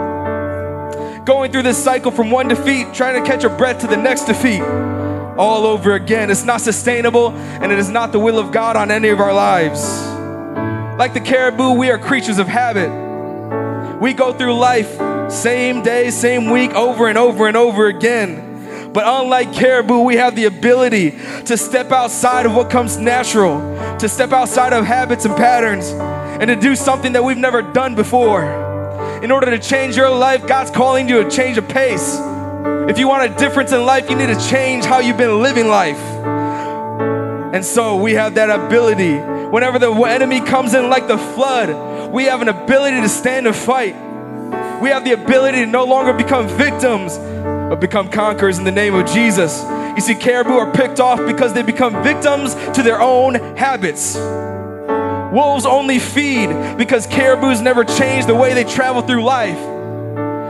going 1.25 1.53
through 1.53 1.63
this 1.63 1.83
cycle 1.83 2.11
from 2.11 2.31
one 2.31 2.49
defeat, 2.49 2.93
trying 2.93 3.23
to 3.23 3.29
catch 3.29 3.45
a 3.45 3.49
breath 3.49 3.83
to 3.83 3.87
the 3.87 3.97
next 3.97 4.25
defeat 4.25 4.61
all 4.61 5.65
over 5.65 5.93
again. 5.93 6.31
It's 6.31 6.45
not 6.45 6.61
sustainable 6.61 7.31
and 7.31 7.71
it 7.71 7.79
is 7.79 7.89
not 7.89 8.11
the 8.11 8.19
will 8.19 8.39
of 8.39 8.51
God 8.51 8.75
on 8.75 8.91
any 8.91 9.11
of 9.11 9.21
our 9.21 9.33
lives. 9.33 9.81
Like 10.99 11.15
the 11.15 11.21
caribou, 11.21 11.75
we 11.75 11.91
are 11.91 11.99
creatures 11.99 12.39
of 12.39 12.49
habit. 12.49 12.91
We 14.01 14.13
go 14.13 14.33
through 14.33 14.55
life 14.55 14.91
same 15.31 15.83
day, 15.83 16.11
same 16.11 16.51
week, 16.51 16.73
over 16.73 17.07
and 17.07 17.17
over 17.17 17.47
and 17.47 17.57
over 17.57 17.87
again. 17.87 18.50
But 18.93 19.05
unlike 19.07 19.53
caribou, 19.53 20.01
we 20.01 20.17
have 20.17 20.35
the 20.35 20.47
ability 20.47 21.13
to 21.47 21.57
step 21.57 21.93
outside 21.93 22.45
of 22.45 22.55
what 22.55 22.71
comes 22.71 22.97
natural, 22.97 23.61
to 23.99 24.09
step 24.09 24.33
outside 24.33 24.73
of 24.73 24.85
habits 24.85 25.25
and 25.25 25.37
patterns, 25.37 25.91
and 25.91 26.49
to 26.49 26.57
do 26.57 26.75
something 26.75 27.13
that 27.13 27.23
we've 27.23 27.37
never 27.37 27.63
done 27.63 27.95
before. 27.95 28.45
In 29.23 29.31
order 29.31 29.51
to 29.51 29.59
change 29.59 29.97
your 29.97 30.11
life, 30.11 30.47
God's 30.47 30.71
calling 30.71 31.09
you 31.09 31.23
to 31.23 31.31
change 31.31 31.57
a 31.57 31.63
pace. 31.63 32.19
If 32.89 32.99
you 32.99 33.07
want 33.07 33.31
a 33.31 33.35
difference 33.37 33.71
in 33.73 33.85
life, 33.87 34.11
you 34.11 34.17
need 34.17 34.35
to 34.35 34.49
change 34.49 34.85
how 34.85 34.99
you've 34.99 35.17
been 35.17 35.41
living 35.41 35.69
life. 35.69 36.01
And 37.55 37.65
so 37.65 37.97
we 37.97 38.15
have 38.15 38.35
that 38.35 38.51
ability. 38.51 39.19
Whenever 39.51 39.79
the 39.79 39.93
enemy 39.93 40.41
comes 40.41 40.75
in 40.75 40.89
like 40.89 41.07
the 41.07 41.19
flood, 41.19 42.11
we 42.11 42.25
have 42.25 42.43
an 42.43 42.49
ability 42.49 43.01
to 43.03 43.09
stand 43.09 43.47
and 43.47 43.55
fight. 43.55 43.95
We 44.81 44.89
have 44.89 45.05
the 45.05 45.13
ability 45.13 45.59
to 45.59 45.67
no 45.67 45.85
longer 45.85 46.13
become 46.13 46.49
victims, 46.49 47.17
but 47.71 47.79
become 47.79 48.11
conquerors 48.11 48.59
in 48.59 48.65
the 48.65 48.73
name 48.73 48.97
of 48.97 49.07
Jesus. 49.07 49.63
You 49.95 50.01
see, 50.01 50.17
caribou 50.17 50.55
are 50.55 50.73
picked 50.73 50.99
off 50.99 51.25
because 51.25 51.55
they 51.55 51.63
become 51.63 52.03
victims 52.03 52.53
to 52.75 52.83
their 52.83 53.01
own 53.01 53.35
habits. 53.57 54.17
Wolves 55.33 55.65
only 55.65 56.01
feed 56.01 56.49
because 56.77 57.07
caribous 57.07 57.61
never 57.61 57.85
change 57.85 58.27
the 58.27 58.35
way 58.35 58.55
they 58.55 58.65
travel 58.65 59.03
through 59.03 59.23
life. 59.23 59.57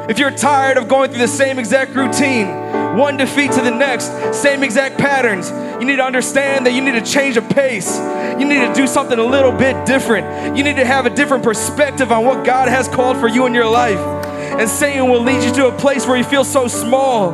If 0.08 0.18
you're 0.18 0.30
tired 0.30 0.78
of 0.78 0.88
going 0.88 1.10
through 1.10 1.20
the 1.20 1.28
same 1.28 1.58
exact 1.58 1.94
routine, 1.94 2.48
one 2.96 3.18
defeat 3.18 3.52
to 3.52 3.60
the 3.60 3.70
next, 3.70 4.34
same 4.34 4.62
exact 4.62 4.96
patterns. 4.96 5.50
You 5.78 5.86
need 5.86 5.96
to 5.96 6.04
understand 6.04 6.64
that 6.64 6.72
you 6.72 6.80
need 6.80 6.92
to 6.92 7.02
change 7.02 7.36
a 7.36 7.42
pace. 7.42 7.98
You 8.38 8.46
need 8.46 8.66
to 8.66 8.72
do 8.72 8.86
something 8.86 9.18
a 9.18 9.24
little 9.24 9.52
bit 9.52 9.84
different. 9.84 10.56
You 10.56 10.64
need 10.64 10.76
to 10.76 10.86
have 10.86 11.04
a 11.04 11.10
different 11.10 11.44
perspective 11.44 12.10
on 12.10 12.24
what 12.24 12.46
God 12.46 12.68
has 12.68 12.88
called 12.88 13.18
for 13.18 13.28
you 13.28 13.44
in 13.44 13.52
your 13.52 13.68
life. 13.68 13.98
And 14.58 14.68
Satan 14.68 15.08
will 15.08 15.22
lead 15.22 15.42
you 15.44 15.52
to 15.54 15.68
a 15.68 15.78
place 15.78 16.06
where 16.06 16.16
you 16.16 16.24
feel 16.24 16.44
so 16.44 16.68
small 16.68 17.32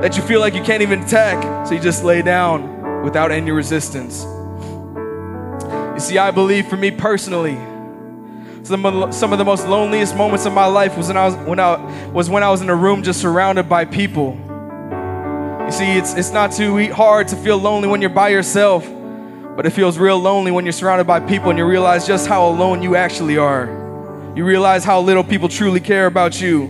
that 0.00 0.16
you 0.16 0.22
feel 0.22 0.38
like 0.38 0.54
you 0.54 0.62
can't 0.62 0.82
even 0.82 1.02
attack. 1.02 1.66
So 1.66 1.74
you 1.74 1.80
just 1.80 2.04
lay 2.04 2.22
down 2.22 3.02
without 3.02 3.32
any 3.32 3.50
resistance. 3.50 4.24
You 5.94 6.00
see, 6.00 6.18
I 6.18 6.30
believe 6.30 6.66
for 6.66 6.76
me 6.76 6.90
personally, 6.90 7.54
some 8.64 8.84
of, 8.86 9.14
some 9.14 9.32
of 9.32 9.38
the 9.38 9.44
most 9.44 9.66
loneliest 9.66 10.16
moments 10.16 10.46
of 10.46 10.52
my 10.52 10.66
life 10.66 10.96
was 10.96 11.08
when 11.08 11.16
I 11.16 11.26
was 11.26 11.36
when 11.36 11.60
I 11.60 12.10
was 12.10 12.30
when 12.30 12.42
I 12.42 12.50
was 12.50 12.62
in 12.62 12.70
a 12.70 12.74
room 12.74 13.02
just 13.02 13.20
surrounded 13.20 13.68
by 13.68 13.84
people. 13.84 14.38
You 15.64 15.72
see, 15.72 15.92
it's 15.92 16.14
it's 16.14 16.32
not 16.32 16.52
too 16.52 16.92
hard 16.92 17.28
to 17.28 17.36
feel 17.36 17.58
lonely 17.58 17.88
when 17.88 18.00
you're 18.00 18.10
by 18.10 18.30
yourself, 18.30 18.86
but 19.56 19.66
it 19.66 19.70
feels 19.70 19.98
real 19.98 20.18
lonely 20.18 20.50
when 20.50 20.64
you're 20.64 20.72
surrounded 20.72 21.06
by 21.06 21.20
people 21.20 21.50
and 21.50 21.58
you 21.58 21.66
realize 21.66 22.06
just 22.06 22.26
how 22.26 22.48
alone 22.48 22.82
you 22.82 22.96
actually 22.96 23.36
are. 23.36 23.83
You 24.34 24.44
realize 24.44 24.84
how 24.84 25.00
little 25.00 25.24
people 25.24 25.48
truly 25.48 25.80
care 25.80 26.06
about 26.06 26.40
you. 26.40 26.68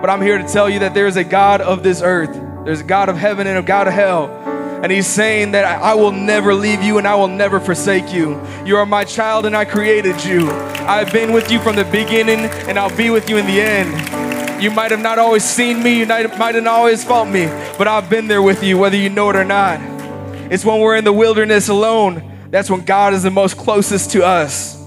But 0.00 0.10
I'm 0.10 0.22
here 0.22 0.38
to 0.38 0.46
tell 0.46 0.70
you 0.70 0.78
that 0.80 0.94
there 0.94 1.06
is 1.06 1.16
a 1.16 1.24
God 1.24 1.60
of 1.60 1.82
this 1.82 2.02
earth. 2.02 2.32
There's 2.64 2.80
a 2.80 2.84
God 2.84 3.08
of 3.08 3.16
heaven 3.16 3.46
and 3.46 3.58
a 3.58 3.62
God 3.62 3.88
of 3.88 3.94
hell 3.94 4.48
and 4.82 4.92
he's 4.92 5.08
saying 5.08 5.52
that 5.52 5.64
I 5.64 5.94
will 5.94 6.12
never 6.12 6.54
leave 6.54 6.82
you 6.82 6.98
and 6.98 7.08
I 7.08 7.16
will 7.16 7.26
never 7.26 7.58
forsake 7.58 8.12
you. 8.12 8.40
You 8.64 8.76
are 8.76 8.86
my 8.86 9.02
child 9.02 9.44
and 9.44 9.56
I 9.56 9.64
created 9.64 10.24
you. 10.24 10.48
I've 10.48 11.12
been 11.12 11.32
with 11.32 11.50
you 11.50 11.58
from 11.58 11.74
the 11.74 11.84
beginning 11.84 12.40
and 12.68 12.78
I'll 12.78 12.96
be 12.96 13.10
with 13.10 13.28
you 13.28 13.38
in 13.38 13.46
the 13.46 13.60
end. 13.60 14.62
You 14.62 14.70
might 14.70 14.92
have 14.92 15.00
not 15.00 15.18
always 15.18 15.42
seen 15.42 15.82
me, 15.82 15.98
you 15.98 16.06
might 16.06 16.30
have 16.30 16.38
not 16.38 16.66
always 16.68 17.02
felt 17.02 17.28
me, 17.28 17.46
but 17.76 17.88
I've 17.88 18.08
been 18.08 18.28
there 18.28 18.42
with 18.42 18.62
you, 18.62 18.78
whether 18.78 18.96
you 18.96 19.08
know 19.10 19.30
it 19.30 19.36
or 19.36 19.44
not. 19.44 19.80
It's 20.52 20.64
when 20.64 20.80
we're 20.80 20.96
in 20.96 21.04
the 21.04 21.12
wilderness 21.12 21.68
alone, 21.68 22.48
that's 22.50 22.70
when 22.70 22.84
God 22.84 23.14
is 23.14 23.24
the 23.24 23.30
most 23.32 23.56
closest 23.56 24.12
to 24.12 24.24
us. 24.24 24.77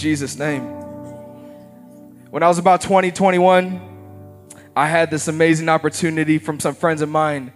Jesus' 0.00 0.38
name. 0.38 0.62
When 2.30 2.42
I 2.42 2.48
was 2.48 2.56
about 2.56 2.80
20, 2.80 3.10
21, 3.10 4.30
I 4.74 4.86
had 4.86 5.10
this 5.10 5.28
amazing 5.28 5.68
opportunity 5.68 6.38
from 6.38 6.58
some 6.58 6.74
friends 6.74 7.02
of 7.02 7.10
mine 7.10 7.52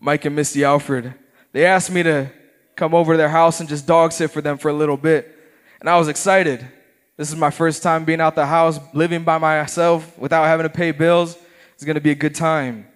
Mike 0.00 0.24
and 0.24 0.34
Misty 0.34 0.64
Alfred. 0.64 1.12
They 1.52 1.66
asked 1.66 1.90
me 1.90 2.02
to 2.02 2.32
come 2.76 2.94
over 2.94 3.12
to 3.12 3.18
their 3.18 3.28
house 3.28 3.60
and 3.60 3.68
just 3.68 3.86
dog 3.86 4.12
sit 4.12 4.30
for 4.30 4.40
them 4.40 4.56
for 4.56 4.70
a 4.70 4.72
little 4.72 4.96
bit. 4.96 5.38
And 5.80 5.90
I 5.90 5.98
was 5.98 6.08
excited. 6.08 6.66
This 7.18 7.28
is 7.28 7.36
my 7.36 7.50
first 7.50 7.82
time 7.82 8.06
being 8.06 8.22
out 8.22 8.36
the 8.36 8.46
house, 8.46 8.80
living 8.94 9.22
by 9.22 9.36
myself 9.36 10.18
without 10.18 10.44
having 10.44 10.64
to 10.64 10.70
pay 10.70 10.92
bills. 10.92 11.36
It's 11.74 11.84
going 11.84 11.96
to 11.96 12.00
be 12.00 12.10
a 12.10 12.14
good 12.14 12.34
time. 12.34 12.88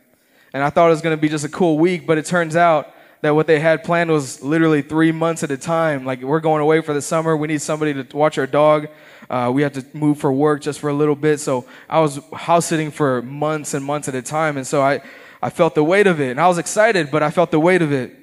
And 0.54 0.62
I 0.62 0.70
thought 0.70 0.86
it 0.86 0.92
was 0.92 1.02
going 1.02 1.16
to 1.16 1.20
be 1.20 1.28
just 1.28 1.44
a 1.44 1.50
cool 1.50 1.78
week, 1.78 2.06
but 2.06 2.16
it 2.16 2.24
turns 2.24 2.56
out 2.56 2.94
that 3.26 3.34
what 3.34 3.46
they 3.46 3.58
had 3.58 3.84
planned 3.84 4.10
was 4.10 4.40
literally 4.42 4.82
three 4.82 5.12
months 5.12 5.42
at 5.42 5.50
a 5.50 5.56
time. 5.56 6.04
Like, 6.04 6.22
we're 6.22 6.40
going 6.40 6.62
away 6.62 6.80
for 6.80 6.94
the 6.94 7.02
summer. 7.02 7.36
We 7.36 7.48
need 7.48 7.60
somebody 7.60 8.04
to 8.04 8.16
watch 8.16 8.38
our 8.38 8.46
dog. 8.46 8.88
Uh, 9.28 9.50
we 9.52 9.62
have 9.62 9.72
to 9.72 9.84
move 9.92 10.18
for 10.18 10.32
work 10.32 10.62
just 10.62 10.78
for 10.78 10.88
a 10.88 10.94
little 10.94 11.16
bit. 11.16 11.40
So 11.40 11.66
I 11.88 12.00
was 12.00 12.20
house 12.32 12.66
sitting 12.66 12.90
for 12.90 13.22
months 13.22 13.74
and 13.74 13.84
months 13.84 14.08
at 14.08 14.14
a 14.14 14.22
time. 14.22 14.56
And 14.56 14.66
so 14.66 14.80
I, 14.80 15.00
I 15.42 15.50
felt 15.50 15.74
the 15.74 15.84
weight 15.84 16.06
of 16.06 16.20
it. 16.20 16.30
And 16.30 16.40
I 16.40 16.46
was 16.46 16.58
excited, 16.58 17.10
but 17.10 17.22
I 17.22 17.30
felt 17.30 17.50
the 17.50 17.60
weight 17.60 17.82
of 17.82 17.92
it. 17.92 18.16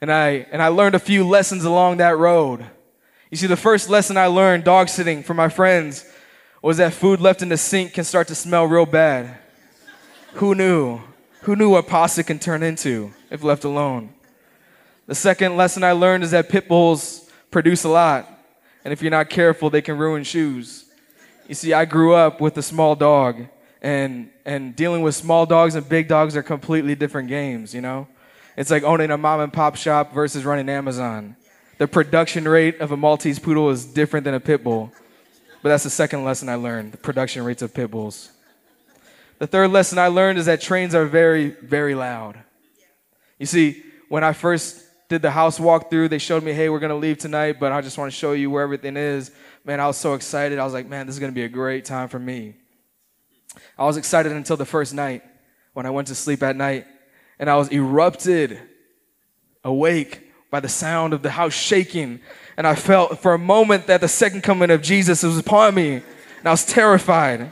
And 0.00 0.12
I, 0.12 0.46
and 0.52 0.62
I 0.62 0.68
learned 0.68 0.94
a 0.94 1.00
few 1.00 1.26
lessons 1.26 1.64
along 1.64 1.96
that 1.96 2.16
road. 2.16 2.64
You 3.30 3.36
see, 3.36 3.48
the 3.48 3.56
first 3.56 3.90
lesson 3.90 4.16
I 4.16 4.26
learned 4.26 4.64
dog 4.64 4.88
sitting 4.88 5.22
from 5.22 5.36
my 5.36 5.48
friends 5.48 6.04
was 6.62 6.76
that 6.78 6.94
food 6.94 7.20
left 7.20 7.42
in 7.42 7.48
the 7.48 7.56
sink 7.56 7.92
can 7.94 8.04
start 8.04 8.28
to 8.28 8.34
smell 8.34 8.64
real 8.64 8.86
bad. 8.86 9.38
Who 10.34 10.54
knew? 10.54 11.00
Who 11.42 11.56
knew 11.56 11.70
what 11.70 11.88
pasta 11.88 12.22
can 12.22 12.38
turn 12.38 12.62
into 12.62 13.12
if 13.30 13.42
left 13.42 13.64
alone? 13.64 14.14
The 15.08 15.14
second 15.14 15.56
lesson 15.56 15.84
I 15.84 15.92
learned 15.92 16.22
is 16.22 16.32
that 16.32 16.50
pit 16.50 16.68
bulls 16.68 17.30
produce 17.50 17.84
a 17.84 17.88
lot. 17.88 18.28
And 18.84 18.92
if 18.92 19.00
you're 19.00 19.10
not 19.10 19.30
careful, 19.30 19.70
they 19.70 19.80
can 19.80 19.96
ruin 19.96 20.22
shoes. 20.22 20.84
You 21.48 21.54
see, 21.54 21.72
I 21.72 21.86
grew 21.86 22.14
up 22.14 22.42
with 22.42 22.58
a 22.58 22.62
small 22.62 22.94
dog 22.94 23.46
and 23.80 24.30
and 24.44 24.76
dealing 24.76 25.00
with 25.00 25.14
small 25.14 25.46
dogs 25.46 25.74
and 25.74 25.88
big 25.88 26.08
dogs 26.08 26.36
are 26.36 26.42
completely 26.42 26.94
different 26.94 27.28
games, 27.28 27.74
you 27.74 27.80
know? 27.80 28.06
It's 28.54 28.70
like 28.70 28.82
owning 28.82 29.10
a 29.10 29.16
mom 29.16 29.40
and 29.40 29.50
pop 29.50 29.76
shop 29.76 30.12
versus 30.12 30.44
running 30.44 30.68
Amazon. 30.68 31.36
The 31.78 31.88
production 31.88 32.46
rate 32.46 32.78
of 32.80 32.92
a 32.92 32.96
Maltese 32.96 33.38
poodle 33.38 33.70
is 33.70 33.86
different 33.86 34.24
than 34.24 34.34
a 34.34 34.40
pit 34.40 34.62
bull. 34.62 34.92
But 35.62 35.70
that's 35.70 35.84
the 35.84 35.90
second 35.90 36.24
lesson 36.24 36.50
I 36.50 36.56
learned, 36.56 36.92
the 36.92 36.98
production 36.98 37.44
rates 37.44 37.62
of 37.62 37.72
pit 37.72 37.90
bulls. 37.90 38.30
The 39.38 39.46
third 39.46 39.70
lesson 39.70 39.98
I 39.98 40.08
learned 40.08 40.38
is 40.38 40.46
that 40.46 40.60
trains 40.60 40.94
are 40.94 41.06
very, 41.06 41.50
very 41.62 41.94
loud. 41.94 42.38
You 43.38 43.46
see, 43.46 43.82
when 44.10 44.22
I 44.22 44.34
first 44.34 44.84
did 45.08 45.22
the 45.22 45.30
house 45.30 45.58
walkthrough, 45.58 46.10
they 46.10 46.18
showed 46.18 46.42
me, 46.42 46.52
hey, 46.52 46.68
we're 46.68 46.78
going 46.78 46.90
to 46.90 46.96
leave 46.96 47.18
tonight, 47.18 47.58
but 47.58 47.72
I 47.72 47.80
just 47.80 47.96
want 47.96 48.12
to 48.12 48.16
show 48.16 48.32
you 48.32 48.50
where 48.50 48.62
everything 48.62 48.96
is. 48.96 49.30
Man, 49.64 49.80
I 49.80 49.86
was 49.86 49.96
so 49.96 50.14
excited. 50.14 50.58
I 50.58 50.64
was 50.64 50.74
like, 50.74 50.86
man, 50.86 51.06
this 51.06 51.16
is 51.16 51.20
going 51.20 51.32
to 51.32 51.34
be 51.34 51.44
a 51.44 51.48
great 51.48 51.84
time 51.84 52.08
for 52.08 52.18
me. 52.18 52.54
I 53.78 53.84
was 53.84 53.96
excited 53.96 54.32
until 54.32 54.56
the 54.56 54.66
first 54.66 54.92
night 54.92 55.22
when 55.72 55.86
I 55.86 55.90
went 55.90 56.08
to 56.08 56.14
sleep 56.14 56.42
at 56.42 56.56
night 56.56 56.86
and 57.38 57.48
I 57.48 57.56
was 57.56 57.68
erupted 57.68 58.60
awake 59.64 60.30
by 60.50 60.60
the 60.60 60.68
sound 60.68 61.12
of 61.12 61.22
the 61.22 61.30
house 61.30 61.54
shaking. 61.54 62.20
And 62.56 62.66
I 62.66 62.74
felt 62.74 63.20
for 63.20 63.34
a 63.34 63.38
moment 63.38 63.86
that 63.86 64.00
the 64.00 64.08
second 64.08 64.42
coming 64.42 64.70
of 64.70 64.82
Jesus 64.82 65.22
was 65.22 65.38
upon 65.38 65.74
me 65.74 66.02
and 66.38 66.46
I 66.46 66.50
was 66.50 66.66
terrified. 66.66 67.50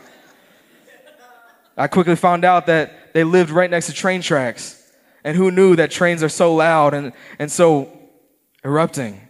I 1.76 1.88
quickly 1.88 2.16
found 2.16 2.44
out 2.44 2.66
that 2.66 3.12
they 3.14 3.24
lived 3.24 3.50
right 3.50 3.70
next 3.70 3.86
to 3.86 3.92
train 3.92 4.22
tracks. 4.22 4.75
And 5.26 5.36
who 5.36 5.50
knew 5.50 5.74
that 5.74 5.90
trains 5.90 6.22
are 6.22 6.28
so 6.28 6.54
loud 6.54 6.94
and, 6.94 7.12
and 7.40 7.50
so 7.50 7.90
erupting? 8.64 9.20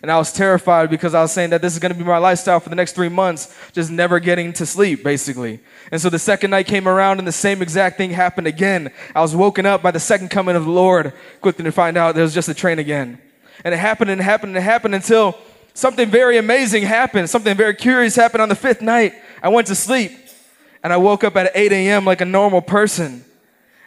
And 0.00 0.08
I 0.08 0.18
was 0.18 0.32
terrified 0.32 0.88
because 0.88 1.14
I 1.14 1.22
was 1.22 1.32
saying 1.32 1.50
that 1.50 1.60
this 1.60 1.72
is 1.72 1.80
going 1.80 1.92
to 1.92 1.98
be 1.98 2.04
my 2.04 2.18
lifestyle 2.18 2.60
for 2.60 2.68
the 2.68 2.76
next 2.76 2.92
three 2.92 3.08
months, 3.08 3.52
just 3.72 3.90
never 3.90 4.20
getting 4.20 4.52
to 4.52 4.64
sleep, 4.64 5.02
basically. 5.02 5.58
And 5.90 6.00
so 6.00 6.10
the 6.10 6.20
second 6.20 6.52
night 6.52 6.68
came 6.68 6.86
around 6.86 7.18
and 7.18 7.26
the 7.26 7.32
same 7.32 7.60
exact 7.60 7.96
thing 7.96 8.12
happened 8.12 8.46
again. 8.46 8.92
I 9.16 9.20
was 9.20 9.34
woken 9.34 9.66
up 9.66 9.82
by 9.82 9.90
the 9.90 9.98
second 9.98 10.28
coming 10.28 10.54
of 10.54 10.64
the 10.64 10.70
Lord, 10.70 11.12
quickly 11.40 11.64
to 11.64 11.72
find 11.72 11.96
out 11.96 12.14
there 12.14 12.22
was 12.22 12.32
just 12.32 12.48
a 12.48 12.54
train 12.54 12.78
again. 12.78 13.18
And 13.64 13.74
it 13.74 13.78
happened 13.78 14.12
and 14.12 14.20
happened 14.20 14.54
and 14.54 14.64
happened 14.64 14.94
until 14.94 15.36
something 15.74 16.08
very 16.08 16.38
amazing 16.38 16.84
happened. 16.84 17.28
Something 17.28 17.56
very 17.56 17.74
curious 17.74 18.14
happened 18.14 18.42
on 18.42 18.48
the 18.48 18.54
fifth 18.54 18.80
night. 18.80 19.14
I 19.42 19.48
went 19.48 19.66
to 19.66 19.74
sleep 19.74 20.12
and 20.84 20.92
I 20.92 20.98
woke 20.98 21.24
up 21.24 21.34
at 21.34 21.50
8 21.52 21.72
a.m. 21.72 22.04
like 22.04 22.20
a 22.20 22.24
normal 22.24 22.62
person. 22.62 23.24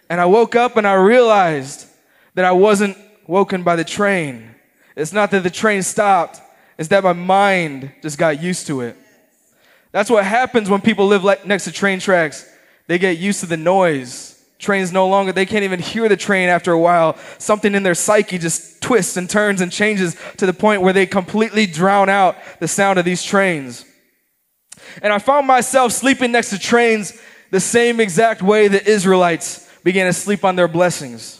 And 0.10 0.20
I 0.20 0.25
woke 0.25 0.56
up 0.56 0.75
and 0.75 0.88
I 0.88 0.94
realized 0.94 1.88
that 2.34 2.46
I 2.46 2.51
wasn't 2.51 2.98
woken 3.28 3.63
by 3.63 3.75
the 3.75 3.84
train. 3.84 4.56
It's 4.96 5.13
not 5.13 5.32
that 5.32 5.44
the 5.44 5.50
train 5.50 5.84
stopped, 5.84 6.42
it's 6.78 6.89
that 6.89 7.04
my 7.04 7.13
mind 7.13 7.92
just 8.01 8.18
got 8.18 8.42
used 8.42 8.68
to 8.68 8.82
it. 8.82 8.98
That's 9.92 10.10
what 10.10 10.25
happens 10.25 10.70
when 10.70 10.82
people 10.82 11.08
live 11.08 11.24
like 11.24 11.46
next 11.46 11.66
to 11.66 11.72
train 11.72 12.00
tracks. 12.00 12.48
They 12.88 12.98
get 12.98 13.18
used 13.18 13.39
to 13.42 13.46
the 13.46 13.58
noise. 13.58 14.36
Trains 14.58 14.92
no 14.92 15.08
longer, 15.08 15.32
they 15.32 15.46
can't 15.46 15.63
even 15.63 15.80
hear 15.80 16.10
the 16.10 16.18
train 16.18 16.50
after 16.50 16.74
a 16.74 16.80
while. 16.80 17.18
Something 17.38 17.75
in 17.75 17.84
their 17.84 17.96
psyche 17.96 18.38
just 18.38 18.82
twists 18.82 19.16
and 19.16 19.30
turns 19.30 19.62
and 19.62 19.72
changes 19.72 20.18
to 20.38 20.46
the 20.46 20.54
point 20.54 20.82
where 20.82 20.92
they 20.92 21.06
completely 21.06 21.66
drown 21.66 22.10
out 22.10 22.36
the 22.60 22.68
sound 22.68 23.00
of 23.00 23.06
these 23.06 23.24
trains. 23.24 23.86
And 25.01 25.13
I 25.13 25.20
found 25.20 25.48
myself 25.48 25.94
sleeping 25.94 26.32
next 26.32 26.50
to 26.50 26.60
trains 26.60 27.18
the 27.51 27.60
same 27.60 28.00
exact 28.00 28.42
way 28.42 28.68
the 28.68 28.86
Israelites 28.86 29.68
began 29.83 30.05
to 30.05 30.13
sleep 30.13 30.43
on 30.43 30.55
their 30.55 30.67
blessings. 30.67 31.39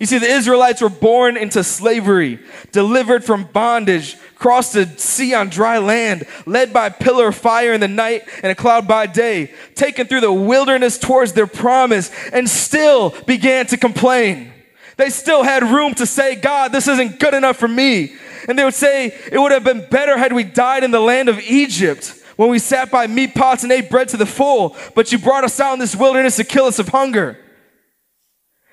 You 0.00 0.06
see, 0.06 0.18
the 0.18 0.26
Israelites 0.26 0.80
were 0.80 0.88
born 0.88 1.36
into 1.36 1.62
slavery, 1.62 2.40
delivered 2.72 3.24
from 3.24 3.44
bondage, 3.44 4.16
crossed 4.34 4.72
the 4.72 4.86
sea 4.98 5.32
on 5.32 5.48
dry 5.48 5.78
land, 5.78 6.26
led 6.44 6.72
by 6.72 6.88
a 6.88 6.90
pillar 6.90 7.28
of 7.28 7.36
fire 7.36 7.72
in 7.72 7.80
the 7.80 7.86
night 7.86 8.24
and 8.42 8.50
a 8.50 8.56
cloud 8.56 8.88
by 8.88 9.06
day, 9.06 9.52
taken 9.76 10.08
through 10.08 10.22
the 10.22 10.32
wilderness 10.32 10.98
towards 10.98 11.34
their 11.34 11.46
promise, 11.46 12.10
and 12.32 12.50
still 12.50 13.10
began 13.26 13.66
to 13.66 13.76
complain. 13.76 14.52
They 14.96 15.08
still 15.08 15.44
had 15.44 15.62
room 15.62 15.94
to 15.94 16.06
say, 16.06 16.34
God, 16.34 16.72
this 16.72 16.88
isn't 16.88 17.20
good 17.20 17.34
enough 17.34 17.56
for 17.56 17.68
me. 17.68 18.14
And 18.48 18.58
they 18.58 18.64
would 18.64 18.74
say, 18.74 19.16
it 19.30 19.38
would 19.38 19.52
have 19.52 19.62
been 19.62 19.86
better 19.88 20.18
had 20.18 20.32
we 20.32 20.42
died 20.42 20.82
in 20.82 20.90
the 20.90 21.00
land 21.00 21.28
of 21.28 21.38
Egypt 21.38 22.12
when 22.34 22.48
we 22.48 22.58
sat 22.58 22.90
by 22.90 23.06
meat 23.06 23.36
pots 23.36 23.62
and 23.62 23.70
ate 23.70 23.88
bread 23.88 24.08
to 24.08 24.16
the 24.16 24.26
full, 24.26 24.76
but 24.96 25.12
you 25.12 25.18
brought 25.18 25.44
us 25.44 25.60
out 25.60 25.74
in 25.74 25.78
this 25.78 25.94
wilderness 25.94 26.36
to 26.36 26.44
kill 26.44 26.64
us 26.64 26.80
of 26.80 26.88
hunger. 26.88 27.38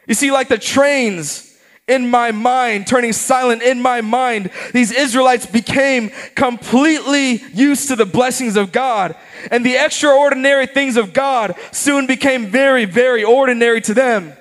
You 0.09 0.15
see, 0.15 0.31
like 0.31 0.47
the 0.47 0.57
trains 0.57 1.55
in 1.87 2.09
my 2.09 2.31
mind, 2.31 2.87
turning 2.87 3.13
silent 3.13 3.61
in 3.61 3.79
my 3.79 4.01
mind, 4.01 4.49
these 4.73 4.91
Israelites 4.91 5.45
became 5.45 6.09
completely 6.33 7.43
used 7.53 7.89
to 7.89 7.95
the 7.95 8.07
blessings 8.07 8.57
of 8.57 8.71
God. 8.71 9.15
And 9.51 9.63
the 9.63 9.75
extraordinary 9.75 10.65
things 10.65 10.97
of 10.97 11.13
God 11.13 11.55
soon 11.71 12.07
became 12.07 12.47
very, 12.47 12.85
very 12.85 13.23
ordinary 13.23 13.81
to 13.81 13.93
them. 13.93 14.33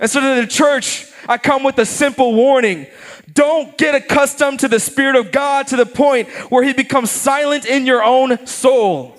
And 0.00 0.10
so 0.10 0.20
to 0.20 0.40
the 0.40 0.46
church, 0.46 1.06
I 1.28 1.38
come 1.38 1.62
with 1.62 1.78
a 1.78 1.86
simple 1.86 2.34
warning. 2.34 2.88
Don't 3.32 3.78
get 3.78 3.94
accustomed 3.94 4.58
to 4.60 4.68
the 4.68 4.80
Spirit 4.80 5.14
of 5.14 5.30
God 5.30 5.68
to 5.68 5.76
the 5.76 5.86
point 5.86 6.28
where 6.50 6.64
He 6.64 6.72
becomes 6.72 7.12
silent 7.12 7.64
in 7.64 7.86
your 7.86 8.02
own 8.02 8.44
soul. 8.44 9.16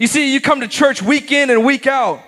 You 0.00 0.08
see, 0.08 0.32
you 0.32 0.40
come 0.40 0.60
to 0.60 0.68
church 0.68 1.02
week 1.02 1.30
in 1.30 1.50
and 1.50 1.64
week 1.64 1.86
out. 1.86 2.22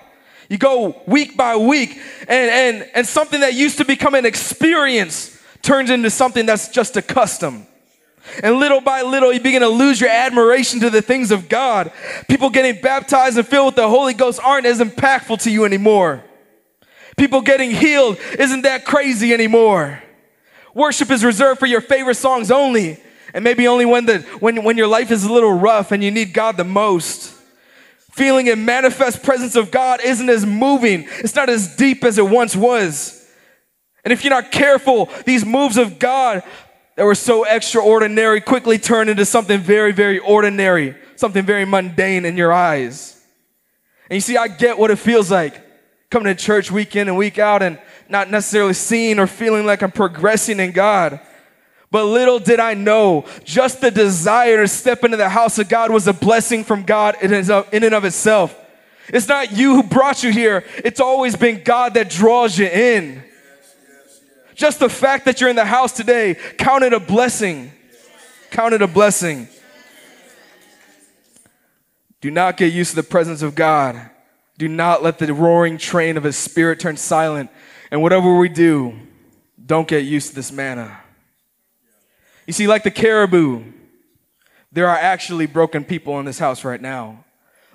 You 0.50 0.59
go 0.59 1.00
week 1.07 1.37
by 1.37 1.54
week, 1.57 1.97
and, 2.23 2.50
and, 2.50 2.90
and 2.92 3.07
something 3.07 3.40
that 3.40 3.54
used 3.54 3.78
to 3.78 3.85
become 3.85 4.16
an 4.16 4.26
experience 4.26 5.40
turns 5.62 5.90
into 5.90 6.11
something 6.11 6.45
that's 6.45 6.71
just 6.71 6.97
a 6.97 7.02
custom. 7.02 7.69
And 8.42 8.57
little 8.57 8.80
by 8.80 9.02
little, 9.02 9.33
you 9.33 9.38
begin 9.38 9.62
to 9.62 9.69
lose 9.69 10.00
your 10.00 10.11
admiration 10.11 10.80
to 10.80 10.90
the 10.90 11.02
things 11.02 11.30
of 11.30 11.49
God. 11.49 11.92
People 12.28 12.50
getting 12.50 12.83
baptized 12.83 13.38
and 13.38 13.47
filled 13.47 13.66
with 13.66 13.75
the 13.76 13.88
Holy 13.88 14.12
Ghost 14.12 14.40
aren't 14.42 14.66
as 14.66 14.80
impactful 14.80 15.40
to 15.45 15.50
you 15.52 15.64
anymore. 15.64 16.25
People 17.16 17.42
getting 17.42 17.71
healed 17.71 18.19
isn't 18.37 18.62
that 18.62 18.85
crazy 18.85 19.33
anymore. 19.33 20.02
Worship 20.75 21.12
is 21.12 21.25
reserved 21.25 21.61
for 21.61 21.66
your 21.66 21.80
favorite 21.80 22.16
songs 22.16 22.50
only, 22.50 23.00
and 23.33 23.45
maybe 23.45 23.69
only 23.69 23.87
when, 23.87 24.04
the, 24.04 24.19
when, 24.40 24.64
when 24.64 24.76
your 24.76 24.88
life 24.88 25.12
is 25.12 25.23
a 25.23 25.33
little 25.33 25.52
rough 25.52 25.92
and 25.92 26.02
you 26.02 26.11
need 26.11 26.35
God 26.35 26.57
the 26.57 26.64
most 26.64 27.37
feeling 28.20 28.50
and 28.50 28.66
manifest 28.66 29.22
presence 29.22 29.56
of 29.56 29.70
God 29.70 30.02
isn't 30.04 30.28
as 30.28 30.44
moving. 30.44 31.08
It's 31.20 31.34
not 31.34 31.48
as 31.48 31.74
deep 31.74 32.04
as 32.04 32.18
it 32.18 32.28
once 32.28 32.54
was. 32.54 33.26
And 34.04 34.12
if 34.12 34.22
you're 34.22 34.30
not 34.30 34.52
careful, 34.52 35.08
these 35.24 35.42
moves 35.42 35.78
of 35.78 35.98
God 35.98 36.42
that 36.96 37.04
were 37.06 37.14
so 37.14 37.44
extraordinary 37.44 38.42
quickly 38.42 38.76
turn 38.76 39.08
into 39.08 39.24
something 39.24 39.58
very, 39.58 39.92
very 39.92 40.18
ordinary, 40.18 40.96
something 41.16 41.46
very 41.46 41.64
mundane 41.64 42.26
in 42.26 42.36
your 42.36 42.52
eyes. 42.52 43.18
And 44.10 44.16
you 44.16 44.20
see, 44.20 44.36
I 44.36 44.48
get 44.48 44.78
what 44.78 44.90
it 44.90 44.96
feels 44.96 45.30
like 45.30 45.58
coming 46.10 46.26
to 46.26 46.34
church 46.34 46.70
week 46.70 46.96
in 46.96 47.08
and 47.08 47.16
week 47.16 47.38
out 47.38 47.62
and 47.62 47.78
not 48.06 48.30
necessarily 48.30 48.74
seeing 48.74 49.18
or 49.18 49.26
feeling 49.26 49.64
like 49.64 49.82
I'm 49.82 49.92
progressing 49.92 50.60
in 50.60 50.72
God. 50.72 51.20
But 51.90 52.04
little 52.04 52.38
did 52.38 52.61
I 52.61 52.75
know, 52.75 53.25
just 53.42 53.80
the 53.80 53.90
desire 53.90 54.59
to 54.59 54.68
step 54.68 55.02
into 55.02 55.16
the 55.16 55.28
house 55.28 55.59
of 55.59 55.68
God 55.68 55.90
was 55.90 56.06
a 56.06 56.12
blessing 56.12 56.62
from 56.62 56.85
God 56.85 57.16
in 57.20 57.32
and 57.35 57.94
of 57.94 58.04
itself. 58.04 58.56
It's 59.09 59.26
not 59.26 59.50
you 59.50 59.75
who 59.75 59.82
brought 59.82 60.23
you 60.23 60.30
here, 60.30 60.64
it's 60.85 61.00
always 61.00 61.35
been 61.35 61.62
God 61.64 61.94
that 61.94 62.09
draws 62.09 62.56
you 62.56 62.66
in. 62.66 63.25
Just 64.54 64.78
the 64.78 64.88
fact 64.88 65.25
that 65.25 65.40
you're 65.40 65.50
in 65.50 65.56
the 65.56 65.64
house 65.64 65.90
today, 65.90 66.37
count 66.59 66.85
it 66.85 66.92
a 66.92 67.00
blessing. 67.00 67.73
Count 68.50 68.75
it 68.75 68.82
a 68.82 68.87
blessing. 68.87 69.49
Do 72.20 72.30
not 72.30 72.56
get 72.56 72.73
used 72.73 72.90
to 72.90 72.97
the 72.97 73.02
presence 73.02 73.42
of 73.42 73.54
God. 73.54 74.11
Do 74.59 74.68
not 74.68 75.02
let 75.02 75.18
the 75.18 75.32
roaring 75.32 75.78
train 75.78 76.16
of 76.16 76.25
His 76.25 76.37
Spirit 76.37 76.78
turn 76.78 76.97
silent. 76.99 77.50
And 77.90 78.02
whatever 78.02 78.37
we 78.37 78.49
do, 78.49 78.94
don't 79.64 79.88
get 79.88 80.04
used 80.04 80.28
to 80.28 80.35
this 80.35 80.52
manna. 80.52 81.00
You 82.50 82.54
see, 82.54 82.66
like 82.66 82.83
the 82.83 82.90
caribou, 82.90 83.62
there 84.73 84.88
are 84.88 84.97
actually 84.97 85.47
broken 85.47 85.85
people 85.85 86.19
in 86.19 86.26
this 86.26 86.40
house 86.40 86.64
right 86.64 86.83
now, 86.83 87.25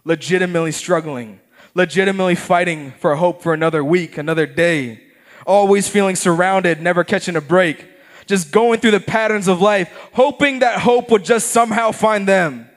legitimately 0.04 0.74
struggling, 0.74 1.40
legitimately 1.76 2.36
fighting 2.36 2.92
for 3.00 3.16
hope 3.16 3.42
for 3.42 3.54
another 3.54 3.86
week, 3.86 4.18
another 4.18 4.46
day, 4.46 5.00
always 5.48 5.88
feeling 5.88 6.18
surrounded, 6.18 6.82
never 6.82 7.06
catching 7.06 7.38
a 7.38 7.42
break, 7.42 7.88
just 8.26 8.52
going 8.52 8.82
through 8.82 8.92
the 8.92 9.00
patterns 9.00 9.48
of 9.48 9.62
life, 9.62 10.10
hoping 10.12 10.60
that 10.60 10.82
hope 10.82 11.10
would 11.10 11.24
just 11.24 11.52
somehow 11.52 11.92
find 11.92 12.28
them. 12.28 12.70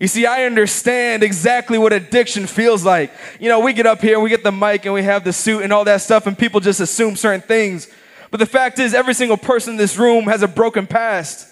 You 0.00 0.08
see, 0.08 0.26
I 0.26 0.42
understand 0.42 1.22
exactly 1.22 1.78
what 1.78 1.92
addiction 1.92 2.48
feels 2.48 2.84
like. 2.84 3.12
You 3.38 3.48
know, 3.48 3.60
we 3.60 3.74
get 3.74 3.86
up 3.86 4.00
here, 4.00 4.18
we 4.18 4.28
get 4.28 4.42
the 4.42 4.50
mic, 4.50 4.86
and 4.86 4.92
we 4.92 5.04
have 5.04 5.22
the 5.22 5.32
suit 5.32 5.62
and 5.62 5.72
all 5.72 5.84
that 5.84 6.00
stuff, 6.00 6.26
and 6.26 6.36
people 6.36 6.58
just 6.58 6.80
assume 6.80 7.14
certain 7.14 7.42
things. 7.42 7.88
But 8.36 8.40
the 8.40 8.52
fact 8.52 8.78
is, 8.78 8.92
every 8.92 9.14
single 9.14 9.38
person 9.38 9.70
in 9.70 9.76
this 9.78 9.96
room 9.96 10.24
has 10.24 10.42
a 10.42 10.46
broken 10.46 10.86
past. 10.86 11.48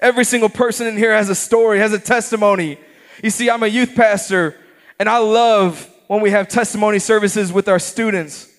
Every 0.00 0.24
single 0.24 0.48
person 0.48 0.86
in 0.86 0.96
here 0.96 1.12
has 1.12 1.28
a 1.28 1.34
story, 1.34 1.80
has 1.80 1.92
a 1.92 1.98
testimony. 1.98 2.78
You 3.22 3.28
see, 3.28 3.50
I'm 3.50 3.62
a 3.62 3.66
youth 3.66 3.94
pastor, 3.94 4.56
and 4.98 5.06
I 5.06 5.18
love 5.18 5.86
when 6.06 6.22
we 6.22 6.30
have 6.30 6.48
testimony 6.48 6.98
services 6.98 7.52
with 7.52 7.68
our 7.68 7.78
students. 7.78 8.50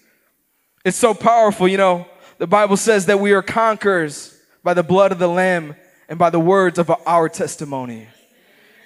It's 0.86 0.96
so 0.96 1.16
powerful, 1.16 1.68
you 1.68 1.78
know. 1.78 2.08
The 2.38 2.46
Bible 2.46 2.78
says 2.78 3.08
that 3.08 3.20
we 3.20 3.32
are 3.32 3.42
conquerors 3.42 4.40
by 4.64 4.76
the 4.76 4.84
blood 4.84 5.12
of 5.12 5.18
the 5.18 5.28
Lamb 5.28 5.76
and 6.08 6.20
by 6.20 6.30
the 6.30 6.40
words 6.40 6.78
of 6.78 6.92
our 7.08 7.28
testimony. 7.30 8.08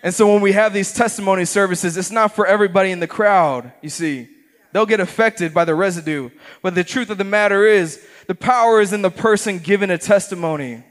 And 0.04 0.14
so 0.14 0.32
when 0.32 0.42
we 0.42 0.54
have 0.54 0.72
these 0.72 0.94
testimony 0.94 1.44
services, 1.44 1.98
it's 1.98 2.12
not 2.12 2.34
for 2.34 2.48
everybody 2.48 2.92
in 2.92 3.02
the 3.02 3.08
crowd, 3.08 3.74
you 3.82 3.90
see. 3.90 4.30
They'll 4.72 4.86
get 4.86 5.02
affected 5.02 5.54
by 5.54 5.66
the 5.66 5.76
residue. 5.76 6.30
But 6.62 6.76
the 6.76 6.84
truth 6.86 7.10
of 7.10 7.18
the 7.18 7.24
matter 7.26 7.66
is, 7.66 8.06
the 8.30 8.36
power 8.36 8.80
is 8.80 8.94
in 8.94 9.02
the 9.02 9.10
person 9.10 9.58
giving 9.58 9.90
a 9.90 9.98
testimony. 9.98 10.84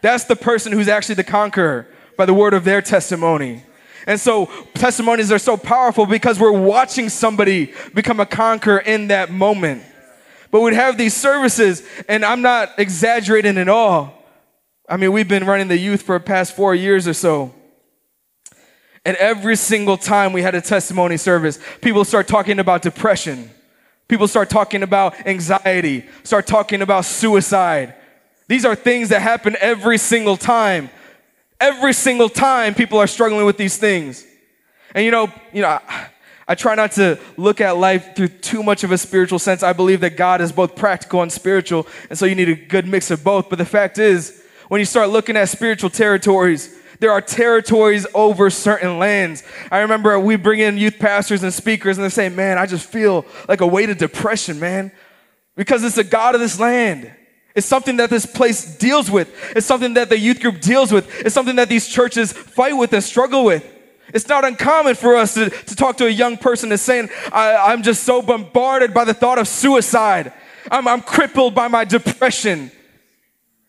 That's 0.00 0.24
the 0.24 0.34
person 0.34 0.72
who's 0.72 0.88
actually 0.88 1.16
the 1.16 1.24
conqueror 1.24 1.86
by 2.16 2.24
the 2.24 2.32
word 2.32 2.54
of 2.54 2.64
their 2.64 2.80
testimony. 2.80 3.62
And 4.06 4.18
so 4.18 4.46
testimonies 4.72 5.30
are 5.30 5.38
so 5.38 5.58
powerful 5.58 6.06
because 6.06 6.40
we're 6.40 6.50
watching 6.50 7.10
somebody 7.10 7.74
become 7.92 8.20
a 8.20 8.24
conqueror 8.24 8.78
in 8.78 9.08
that 9.08 9.30
moment. 9.30 9.82
But 10.50 10.62
we'd 10.62 10.72
have 10.72 10.96
these 10.96 11.12
services, 11.12 11.86
and 12.08 12.24
I'm 12.24 12.40
not 12.40 12.70
exaggerating 12.78 13.58
at 13.58 13.68
all. 13.68 14.24
I 14.88 14.96
mean, 14.96 15.12
we've 15.12 15.28
been 15.28 15.44
running 15.44 15.68
the 15.68 15.76
youth 15.76 16.00
for 16.00 16.18
the 16.18 16.24
past 16.24 16.56
four 16.56 16.74
years 16.74 17.06
or 17.06 17.12
so. 17.12 17.52
And 19.04 19.14
every 19.18 19.56
single 19.56 19.98
time 19.98 20.32
we 20.32 20.40
had 20.40 20.54
a 20.54 20.62
testimony 20.62 21.18
service, 21.18 21.58
people 21.82 22.06
start 22.06 22.28
talking 22.28 22.58
about 22.58 22.80
depression. 22.80 23.50
People 24.08 24.26
start 24.26 24.48
talking 24.48 24.82
about 24.82 25.26
anxiety, 25.26 26.06
start 26.24 26.46
talking 26.46 26.80
about 26.80 27.04
suicide. 27.04 27.94
These 28.48 28.64
are 28.64 28.74
things 28.74 29.10
that 29.10 29.20
happen 29.20 29.54
every 29.60 29.98
single 29.98 30.38
time. 30.38 30.88
Every 31.60 31.92
single 31.92 32.30
time 32.30 32.74
people 32.74 32.98
are 32.98 33.06
struggling 33.06 33.44
with 33.44 33.58
these 33.58 33.76
things. 33.76 34.24
And 34.94 35.04
you 35.04 35.10
know, 35.10 35.30
you 35.52 35.60
know, 35.60 35.68
I, 35.68 36.06
I 36.46 36.54
try 36.54 36.74
not 36.74 36.92
to 36.92 37.18
look 37.36 37.60
at 37.60 37.76
life 37.76 38.16
through 38.16 38.28
too 38.28 38.62
much 38.62 38.82
of 38.82 38.90
a 38.90 38.96
spiritual 38.96 39.38
sense. 39.38 39.62
I 39.62 39.74
believe 39.74 40.00
that 40.00 40.16
God 40.16 40.40
is 40.40 40.50
both 40.50 40.74
practical 40.74 41.20
and 41.20 41.30
spiritual, 41.30 41.86
and 42.08 42.18
so 42.18 42.24
you 42.24 42.34
need 42.34 42.48
a 42.48 42.54
good 42.54 42.86
mix 42.86 43.10
of 43.10 43.22
both. 43.22 43.50
But 43.50 43.58
the 43.58 43.66
fact 43.66 43.98
is, 43.98 44.42
when 44.68 44.78
you 44.78 44.86
start 44.86 45.10
looking 45.10 45.36
at 45.36 45.50
spiritual 45.50 45.90
territories, 45.90 46.77
there 47.00 47.12
are 47.12 47.20
territories 47.20 48.06
over 48.14 48.50
certain 48.50 48.98
lands. 48.98 49.42
I 49.70 49.78
remember 49.80 50.18
we 50.18 50.36
bring 50.36 50.60
in 50.60 50.78
youth 50.78 50.98
pastors 50.98 51.42
and 51.42 51.52
speakers 51.52 51.96
and 51.96 52.04
they 52.04 52.10
say, 52.10 52.28
man, 52.28 52.58
I 52.58 52.66
just 52.66 52.88
feel 52.88 53.24
like 53.48 53.60
a 53.60 53.66
weight 53.66 53.90
of 53.90 53.98
depression, 53.98 54.58
man, 54.58 54.90
because 55.54 55.84
it's 55.84 55.96
the 55.96 56.04
God 56.04 56.34
of 56.34 56.40
this 56.40 56.58
land. 56.58 57.12
It's 57.54 57.66
something 57.66 57.96
that 57.96 58.10
this 58.10 58.26
place 58.26 58.76
deals 58.76 59.10
with. 59.10 59.34
It's 59.56 59.66
something 59.66 59.94
that 59.94 60.08
the 60.08 60.18
youth 60.18 60.40
group 60.40 60.60
deals 60.60 60.92
with. 60.92 61.12
It's 61.20 61.34
something 61.34 61.56
that 61.56 61.68
these 61.68 61.88
churches 61.88 62.32
fight 62.32 62.76
with 62.76 62.92
and 62.92 63.02
struggle 63.02 63.44
with. 63.44 63.68
It's 64.14 64.28
not 64.28 64.44
uncommon 64.44 64.94
for 64.94 65.16
us 65.16 65.34
to, 65.34 65.50
to 65.50 65.76
talk 65.76 65.96
to 65.98 66.06
a 66.06 66.10
young 66.10 66.36
person 66.36 66.70
and 66.70 66.80
saying, 66.80 67.10
I, 67.32 67.72
am 67.72 67.82
just 67.82 68.04
so 68.04 68.22
bombarded 68.22 68.94
by 68.94 69.04
the 69.04 69.12
thought 69.12 69.38
of 69.38 69.48
suicide. 69.48 70.32
I'm, 70.70 70.88
I'm 70.88 71.02
crippled 71.02 71.54
by 71.54 71.68
my 71.68 71.84
depression. 71.84 72.70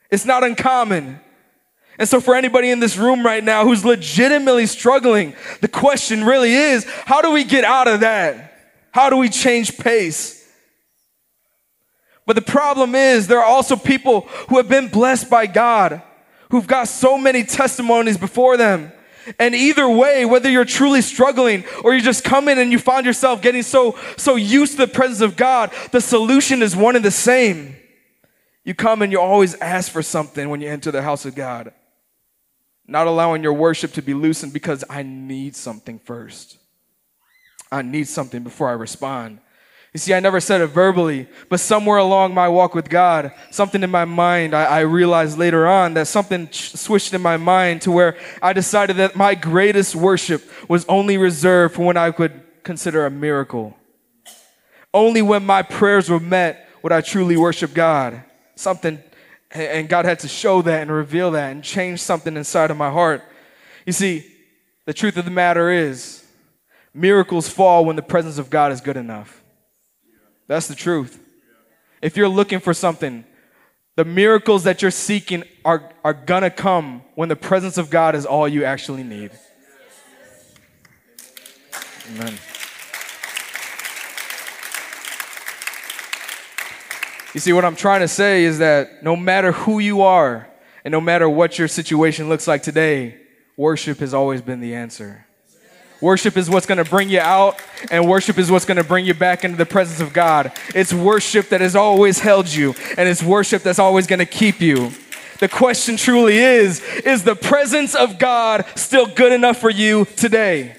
It's 0.09 0.25
not 0.25 0.43
uncommon. 0.43 1.19
And 1.99 2.07
so, 2.07 2.21
for 2.21 2.33
anybody 2.33 2.71
in 2.71 2.79
this 2.79 2.95
room 2.95 3.25
right 3.25 3.43
now 3.43 3.65
who's 3.65 3.83
legitimately 3.83 4.67
struggling, 4.67 5.35
the 5.59 5.67
question 5.67 6.23
really 6.23 6.53
is 6.53 6.85
how 7.05 7.21
do 7.21 7.29
we 7.31 7.43
get 7.43 7.65
out 7.65 7.89
of 7.89 7.99
that? 7.99 8.77
How 8.91 9.09
do 9.09 9.17
we 9.17 9.27
change 9.27 9.77
pace? 9.77 10.47
But 12.25 12.37
the 12.37 12.41
problem 12.41 12.95
is, 12.95 13.27
there 13.27 13.39
are 13.39 13.45
also 13.45 13.75
people 13.75 14.21
who 14.47 14.57
have 14.57 14.69
been 14.69 14.87
blessed 14.87 15.29
by 15.29 15.45
God, 15.45 16.01
who've 16.51 16.65
got 16.65 16.87
so 16.87 17.17
many 17.17 17.43
testimonies 17.43 18.17
before 18.17 18.55
them. 18.55 18.93
And 19.37 19.53
either 19.53 19.87
way, 19.87 20.23
whether 20.23 20.49
you're 20.49 20.65
truly 20.65 21.01
struggling 21.01 21.65
or 21.83 21.93
you 21.93 22.01
just 22.01 22.23
come 22.23 22.47
in 22.47 22.59
and 22.59 22.71
you 22.71 22.79
find 22.79 23.05
yourself 23.05 23.41
getting 23.41 23.61
so, 23.61 23.99
so 24.15 24.37
used 24.37 24.73
to 24.73 24.85
the 24.85 24.87
presence 24.87 25.21
of 25.21 25.35
God, 25.35 25.71
the 25.91 26.01
solution 26.01 26.61
is 26.61 26.75
one 26.75 26.95
and 26.95 27.03
the 27.03 27.11
same. 27.11 27.75
You 28.63 28.73
come 28.73 29.01
and 29.01 29.11
you 29.11 29.19
always 29.19 29.55
ask 29.55 29.91
for 29.91 30.01
something 30.01 30.49
when 30.49 30.61
you 30.61 30.69
enter 30.69 30.91
the 30.91 31.01
house 31.01 31.25
of 31.25 31.35
God 31.35 31.73
not 32.89 33.07
allowing 33.07 33.43
your 33.43 33.53
worship 33.53 33.93
to 33.93 34.01
be 34.01 34.13
loosened 34.13 34.53
because 34.53 34.83
I 34.89 35.03
need 35.03 35.55
something 35.55 35.99
first. 35.99 36.57
I 37.71 37.81
need 37.81 38.07
something 38.07 38.43
before 38.43 38.69
I 38.69 38.73
respond. 38.73 39.39
You 39.93 39.99
see, 39.99 40.13
I 40.13 40.19
never 40.19 40.39
said 40.39 40.61
it 40.61 40.67
verbally, 40.67 41.27
but 41.49 41.59
somewhere 41.59 41.97
along 41.97 42.35
my 42.35 42.47
walk 42.47 42.75
with 42.75 42.89
God, 42.89 43.31
something 43.49 43.81
in 43.81 43.89
my 43.89 44.05
mind, 44.05 44.53
I, 44.53 44.65
I 44.65 44.79
realized 44.81 45.39
later 45.39 45.67
on 45.67 45.95
that 45.95 46.07
something 46.07 46.47
switched 46.51 47.13
in 47.13 47.21
my 47.21 47.37
mind 47.37 47.81
to 47.83 47.91
where 47.91 48.15
I 48.41 48.53
decided 48.53 48.97
that 48.97 49.15
my 49.15 49.33
greatest 49.33 49.95
worship 49.95 50.43
was 50.69 50.85
only 50.85 51.17
reserved 51.17 51.75
for 51.75 51.85
when 51.85 51.97
I 51.97 52.11
could 52.11 52.39
consider 52.63 53.07
a 53.07 53.09
miracle. 53.09 53.75
Only 54.93 55.23
when 55.23 55.43
my 55.43 55.63
prayers 55.63 56.07
were 56.07 56.19
met 56.19 56.69
would 56.83 56.91
I 56.91 57.01
truly 57.01 57.35
worship 57.35 57.73
God. 57.73 58.23
Something 58.55 59.01
and 59.51 59.89
God 59.89 60.05
had 60.05 60.19
to 60.19 60.27
show 60.27 60.61
that 60.61 60.81
and 60.81 60.91
reveal 60.91 61.31
that 61.31 61.51
and 61.51 61.63
change 61.63 61.99
something 62.01 62.37
inside 62.37 62.71
of 62.71 62.77
my 62.77 62.89
heart. 62.91 63.23
You 63.85 63.93
see, 63.93 64.25
the 64.85 64.93
truth 64.93 65.17
of 65.17 65.25
the 65.25 65.31
matter 65.31 65.71
is, 65.71 66.25
miracles 66.93 67.49
fall 67.49 67.85
when 67.85 67.95
the 67.95 68.01
presence 68.01 68.37
of 68.37 68.49
God 68.49 68.71
is 68.71 68.81
good 68.81 68.97
enough. 68.97 69.43
That's 70.47 70.67
the 70.67 70.75
truth. 70.75 71.19
If 72.01 72.17
you're 72.17 72.29
looking 72.29 72.59
for 72.59 72.73
something, 72.73 73.25
the 73.95 74.05
miracles 74.05 74.63
that 74.63 74.81
you're 74.81 74.91
seeking 74.91 75.43
are, 75.65 75.91
are 76.03 76.13
gonna 76.13 76.49
come 76.49 77.01
when 77.15 77.29
the 77.29 77.35
presence 77.35 77.77
of 77.77 77.89
God 77.89 78.15
is 78.15 78.25
all 78.25 78.47
you 78.47 78.63
actually 78.63 79.03
need. 79.03 79.31
Amen. 82.15 82.33
You 87.33 87.39
see, 87.39 87.53
what 87.53 87.63
I'm 87.63 87.75
trying 87.75 88.01
to 88.01 88.07
say 88.07 88.43
is 88.43 88.57
that 88.57 89.03
no 89.03 89.15
matter 89.15 89.51
who 89.51 89.77
you 89.79 90.01
are 90.01 90.47
and 90.83 90.91
no 90.91 90.99
matter 90.99 91.29
what 91.29 91.59
your 91.59 91.67
situation 91.67 92.27
looks 92.27 92.47
like 92.47 92.63
today, 92.63 93.17
worship 93.55 93.99
has 93.99 94.15
always 94.15 94.41
been 94.41 94.61
the 94.61 94.73
answer. 94.73 95.25
Worship 96.01 96.37
is 96.37 96.49
what's 96.49 96.65
going 96.65 96.83
to 96.83 96.89
bring 96.89 97.09
you 97.09 97.19
out, 97.19 97.61
and 97.91 98.07
worship 98.07 98.37
is 98.37 98.49
what's 98.49 98.65
going 98.65 98.77
to 98.77 98.85
bring 98.85 99.05
you 99.05 99.13
back 99.13 99.43
into 99.43 99.57
the 99.57 99.65
presence 99.65 99.99
of 99.99 100.13
God. 100.13 100.53
It's 100.73 100.93
worship 100.93 101.49
that 101.49 101.59
has 101.59 101.75
always 101.75 102.19
held 102.19 102.47
you, 102.47 102.73
and 102.97 103.07
it's 103.07 103.21
worship 103.21 103.63
that's 103.63 103.79
always 103.79 104.07
going 104.07 104.19
to 104.19 104.25
keep 104.25 104.61
you. 104.61 104.91
The 105.39 105.49
question 105.49 105.97
truly 105.97 106.37
is 106.37 106.81
Is 107.05 107.23
the 107.23 107.35
presence 107.35 107.95
of 107.95 108.17
God 108.17 108.65
still 108.75 109.07
good 109.07 109.33
enough 109.33 109.57
for 109.57 109.69
you 109.69 110.05
today? 110.15 110.78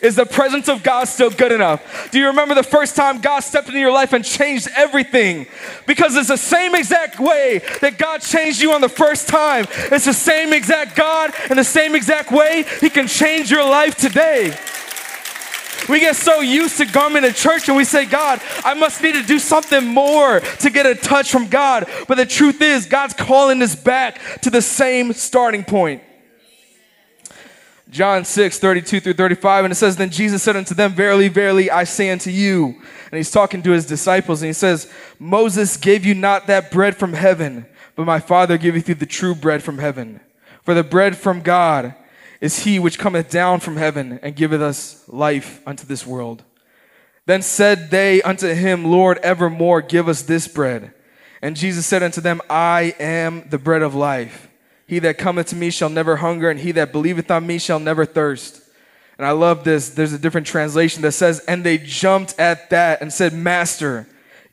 Is 0.00 0.16
the 0.16 0.24
presence 0.24 0.68
of 0.68 0.82
God 0.82 1.04
still 1.04 1.30
good 1.30 1.52
enough? 1.52 2.10
Do 2.10 2.18
you 2.18 2.28
remember 2.28 2.54
the 2.54 2.62
first 2.62 2.96
time 2.96 3.20
God 3.20 3.40
stepped 3.40 3.68
into 3.68 3.80
your 3.80 3.92
life 3.92 4.12
and 4.12 4.24
changed 4.24 4.68
everything? 4.74 5.46
Because 5.86 6.16
it's 6.16 6.28
the 6.28 6.36
same 6.36 6.74
exact 6.74 7.20
way 7.20 7.60
that 7.80 7.98
God 7.98 8.22
changed 8.22 8.62
you 8.62 8.72
on 8.72 8.80
the 8.80 8.88
first 8.88 9.28
time. 9.28 9.66
It's 9.90 10.06
the 10.06 10.14
same 10.14 10.52
exact 10.52 10.96
God 10.96 11.32
and 11.50 11.58
the 11.58 11.64
same 11.64 11.94
exact 11.94 12.32
way 12.32 12.64
He 12.80 12.88
can 12.88 13.06
change 13.06 13.50
your 13.50 13.64
life 13.64 13.96
today. 13.96 14.56
We 15.88 16.00
get 16.00 16.16
so 16.16 16.40
used 16.40 16.78
to 16.78 16.86
coming 16.86 17.22
to 17.22 17.32
church 17.32 17.68
and 17.68 17.76
we 17.76 17.84
say, 17.84 18.06
God, 18.06 18.40
I 18.64 18.74
must 18.74 19.02
need 19.02 19.14
to 19.14 19.22
do 19.22 19.38
something 19.38 19.84
more 19.84 20.40
to 20.40 20.70
get 20.70 20.86
a 20.86 20.94
touch 20.94 21.30
from 21.30 21.48
God. 21.48 21.86
But 22.06 22.16
the 22.16 22.26
truth 22.26 22.62
is, 22.62 22.86
God's 22.86 23.14
calling 23.14 23.60
us 23.62 23.74
back 23.74 24.20
to 24.42 24.50
the 24.50 24.62
same 24.62 25.12
starting 25.12 25.64
point. 25.64 26.02
John 27.92 28.24
6, 28.24 28.58
32 28.58 29.00
through 29.00 29.12
35, 29.12 29.66
and 29.66 29.72
it 29.72 29.74
says, 29.74 29.96
Then 29.96 30.08
Jesus 30.08 30.42
said 30.42 30.56
unto 30.56 30.74
them, 30.74 30.94
Verily, 30.94 31.28
verily, 31.28 31.70
I 31.70 31.84
say 31.84 32.10
unto 32.10 32.30
you. 32.30 32.80
And 33.10 33.18
he's 33.18 33.30
talking 33.30 33.62
to 33.62 33.70
his 33.70 33.84
disciples, 33.84 34.40
and 34.40 34.46
he 34.46 34.54
says, 34.54 34.90
Moses 35.18 35.76
gave 35.76 36.06
you 36.06 36.14
not 36.14 36.46
that 36.46 36.70
bread 36.70 36.96
from 36.96 37.12
heaven, 37.12 37.66
but 37.94 38.06
my 38.06 38.18
Father 38.18 38.56
giveth 38.56 38.88
you 38.88 38.94
the 38.94 39.04
true 39.04 39.34
bread 39.34 39.62
from 39.62 39.76
heaven. 39.76 40.20
For 40.62 40.72
the 40.72 40.82
bread 40.82 41.18
from 41.18 41.42
God 41.42 41.94
is 42.40 42.64
he 42.64 42.78
which 42.78 42.98
cometh 42.98 43.30
down 43.30 43.60
from 43.60 43.76
heaven, 43.76 44.18
and 44.22 44.34
giveth 44.34 44.62
us 44.62 45.04
life 45.06 45.60
unto 45.66 45.86
this 45.86 46.06
world. 46.06 46.44
Then 47.26 47.42
said 47.42 47.90
they 47.90 48.22
unto 48.22 48.48
him, 48.54 48.86
Lord, 48.86 49.18
evermore 49.18 49.82
give 49.82 50.08
us 50.08 50.22
this 50.22 50.48
bread. 50.48 50.94
And 51.42 51.56
Jesus 51.56 51.84
said 51.84 52.02
unto 52.02 52.22
them, 52.22 52.40
I 52.48 52.94
am 52.98 53.46
the 53.50 53.58
bread 53.58 53.82
of 53.82 53.94
life. 53.94 54.48
He 54.92 54.98
that 54.98 55.16
cometh 55.16 55.46
to 55.46 55.56
me 55.56 55.70
shall 55.70 55.88
never 55.88 56.16
hunger, 56.16 56.50
and 56.50 56.60
he 56.60 56.70
that 56.72 56.92
believeth 56.92 57.30
on 57.30 57.46
me 57.46 57.56
shall 57.56 57.78
never 57.78 58.04
thirst. 58.04 58.60
And 59.16 59.26
I 59.26 59.30
love 59.30 59.64
this. 59.64 59.88
There's 59.88 60.12
a 60.12 60.18
different 60.18 60.46
translation 60.46 61.00
that 61.00 61.12
says, 61.12 61.40
And 61.48 61.64
they 61.64 61.78
jumped 61.78 62.38
at 62.38 62.68
that 62.68 63.00
and 63.00 63.10
said, 63.10 63.32
Master, 63.32 64.06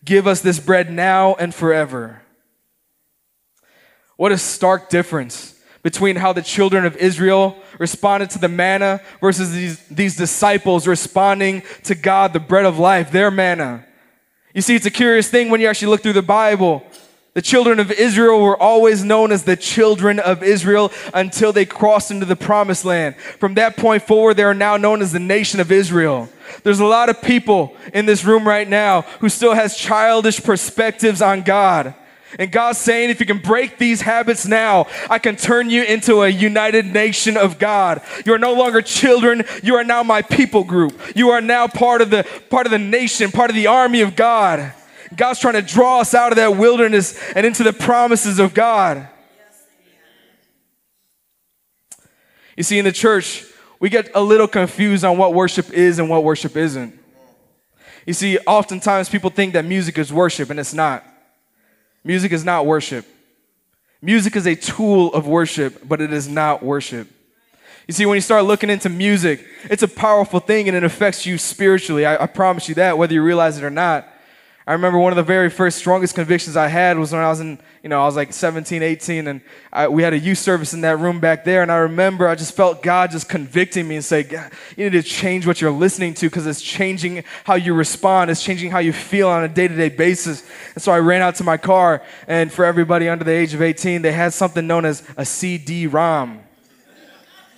give 0.06 0.28
us 0.28 0.40
this 0.40 0.58
bread 0.58 0.94
now 0.94 1.36
and 1.36 1.54
forever. 1.54 2.22
What 4.16 4.32
a 4.32 4.38
stark 4.38 4.90
difference 4.90 5.60
between 5.84 6.16
how 6.16 6.32
the 6.32 6.42
children 6.42 6.86
of 6.86 6.96
Israel 6.96 7.58
responded 7.78 8.30
to 8.30 8.40
the 8.40 8.48
manna 8.48 9.02
versus 9.20 9.52
these, 9.52 9.86
these 9.90 10.16
disciples 10.16 10.88
responding 10.88 11.64
to 11.84 11.96
God, 11.96 12.32
the 12.32 12.40
bread 12.40 12.64
of 12.64 12.80
life, 12.80 13.12
their 13.12 13.30
manna. 13.30 13.86
You 14.54 14.62
see, 14.62 14.78
it's 14.78 14.86
a 14.86 14.90
curious 14.90 15.30
thing 15.30 15.50
when 15.50 15.60
you 15.60 15.68
actually 15.68 15.90
look 15.90 16.02
through 16.02 16.14
the 16.14 16.22
Bible. 16.22 16.86
The 17.36 17.42
children 17.44 17.80
of 17.80 17.92
Israel 17.92 18.42
were 18.42 18.60
always 18.62 19.04
known 19.04 19.32
as 19.32 19.44
the 19.44 19.56
children 19.56 20.20
of 20.20 20.42
Israel 20.42 20.92
until 21.14 21.54
they 21.54 21.66
crossed 21.66 22.10
into 22.10 22.26
the 22.26 22.36
promised 22.36 22.86
land. 22.86 23.16
From 23.40 23.54
that 23.54 23.78
point 23.78 24.04
forward, 24.04 24.36
they 24.36 24.44
are 24.44 24.56
now 24.56 24.78
known 24.78 25.02
as 25.02 25.12
the 25.12 25.20
nation 25.20 25.60
of 25.60 25.72
Israel. 25.72 26.28
There's 26.64 26.80
a 26.80 26.86
lot 26.86 27.10
of 27.10 27.22
people 27.22 27.76
in 27.94 28.08
this 28.08 28.26
room 28.26 28.48
right 28.48 28.68
now 28.68 29.02
who 29.20 29.30
still 29.30 29.54
has 29.54 29.78
childish 29.78 30.44
perspectives 30.44 31.22
on 31.22 31.44
God. 31.44 31.94
And 32.38 32.52
God's 32.52 32.80
saying, 32.80 33.10
if 33.10 33.20
you 33.20 33.26
can 33.26 33.40
break 33.40 33.78
these 33.78 34.02
habits 34.02 34.46
now, 34.46 34.88
I 35.10 35.20
can 35.20 35.36
turn 35.36 35.70
you 35.70 35.84
into 35.84 36.22
a 36.22 36.30
united 36.30 36.86
nation 36.86 37.38
of 37.38 37.58
God. 37.58 38.02
You 38.26 38.34
are 38.34 38.40
no 38.40 38.54
longer 38.54 38.82
children. 38.82 39.44
You 39.64 39.76
are 39.76 39.84
now 39.84 40.04
my 40.04 40.22
people 40.22 40.64
group. 40.64 41.00
You 41.16 41.30
are 41.30 41.42
now 41.42 41.68
part 41.68 42.02
of 42.02 42.10
the, 42.12 42.28
part 42.50 42.68
of 42.68 42.72
the 42.72 42.78
nation, 42.78 43.32
part 43.32 43.50
of 43.50 43.56
the 43.56 43.68
army 43.68 44.02
of 44.02 44.16
God. 44.16 44.74
God's 45.16 45.40
trying 45.40 45.56
to 45.56 45.62
draw 45.62 46.00
us 46.02 46.14
out 46.14 46.32
of 46.32 46.36
that 46.38 46.58
wilderness 46.58 47.20
and 47.36 47.46
into 47.46 47.64
the 47.64 47.74
promises 47.74 48.40
of 48.40 48.54
God. 48.54 49.08
You 52.56 52.64
see, 52.64 52.78
in 52.78 52.86
the 52.86 52.92
church, 52.92 53.46
we 53.80 53.90
get 53.90 54.12
a 54.14 54.22
little 54.22 54.48
confused 54.48 55.06
on 55.06 55.18
what 55.18 55.34
worship 55.34 55.72
is 55.72 56.00
and 56.00 56.10
what 56.10 56.24
worship 56.24 56.58
isn't. 56.58 57.00
You 58.06 58.14
see, 58.14 58.38
oftentimes 58.40 59.08
people 59.08 59.30
think 59.30 59.54
that 59.54 59.66
music 59.66 59.98
is 59.98 60.12
worship, 60.12 60.50
and 60.50 60.60
it's 60.60 60.74
not. 60.74 61.06
Music 62.04 62.32
is 62.32 62.44
not 62.44 62.66
worship. 62.66 63.06
Music 64.02 64.36
is 64.36 64.48
a 64.48 64.56
tool 64.56 65.14
of 65.14 65.28
worship, 65.28 65.88
but 65.88 66.02
it 66.02 66.12
is 66.12 66.28
not 66.28 66.64
worship. 66.64 67.08
You 67.88 67.94
see, 67.94 68.06
when 68.06 68.16
you 68.16 68.22
start 68.22 68.46
looking 68.46 68.70
into 68.70 68.88
music, 68.88 69.46
it's 69.64 69.84
a 69.84 69.88
powerful 69.88 70.40
thing 70.40 70.68
and 70.68 70.78
it 70.78 70.84
affects 70.84 71.26
you 71.26 71.38
spiritually. 71.38 72.06
I, 72.06 72.24
I 72.24 72.28
promise 72.28 72.70
you 72.70 72.76
that, 72.76 72.98
whether 72.98 73.14
you 73.14 73.24
realize 73.24 73.58
it 73.58 73.64
or 73.64 73.72
not. 73.72 74.08
I 74.70 74.74
remember 74.74 75.00
one 75.00 75.12
of 75.12 75.16
the 75.16 75.24
very 75.24 75.50
first 75.50 75.80
strongest 75.80 76.14
convictions 76.14 76.56
I 76.56 76.68
had 76.68 77.00
was 77.00 77.12
when 77.12 77.24
I 77.24 77.28
was 77.30 77.40
in, 77.40 77.58
you 77.82 77.90
know, 77.90 78.04
I 78.04 78.06
was 78.06 78.16
like 78.16 78.32
17, 78.32 78.84
18, 78.84 79.26
and 79.26 79.42
I, 79.74 79.88
we 79.88 80.04
had 80.04 80.14
a 80.14 80.20
youth 80.20 80.38
service 80.38 80.76
in 80.76 80.82
that 80.82 81.00
room 81.00 81.20
back 81.20 81.44
there. 81.44 81.64
And 81.64 81.72
I 81.72 81.78
remember 81.78 82.28
I 82.28 82.36
just 82.36 82.56
felt 82.56 82.84
God 82.84 83.10
just 83.10 83.28
convicting 83.28 83.88
me 83.88 83.96
and 83.96 84.06
say, 84.06 84.28
you 84.78 84.84
need 84.84 84.92
to 84.92 85.02
change 85.02 85.48
what 85.48 85.60
you're 85.60 85.72
listening 85.72 86.14
to 86.14 86.30
because 86.30 86.46
it's 86.46 86.62
changing 86.62 87.24
how 87.46 87.56
you 87.56 87.74
respond. 87.74 88.30
It's 88.30 88.44
changing 88.44 88.70
how 88.70 88.78
you 88.78 88.94
feel 88.94 89.28
on 89.28 89.44
a 89.44 89.48
day 89.48 89.68
to 89.68 89.76
day 89.76 89.90
basis. 89.90 90.48
And 90.76 90.84
so 90.84 90.92
I 90.92 91.00
ran 91.00 91.24
out 91.24 91.34
to 91.38 91.44
my 91.44 91.58
car, 91.58 92.04
and 92.28 92.54
for 92.54 92.64
everybody 92.64 93.10
under 93.10 93.24
the 93.24 93.32
age 93.32 93.56
of 93.56 93.64
18, 93.64 94.04
they 94.04 94.12
had 94.12 94.34
something 94.34 94.68
known 94.68 94.86
as 94.86 95.02
a 95.18 95.26
CD 95.26 95.88
ROM. 95.88 96.42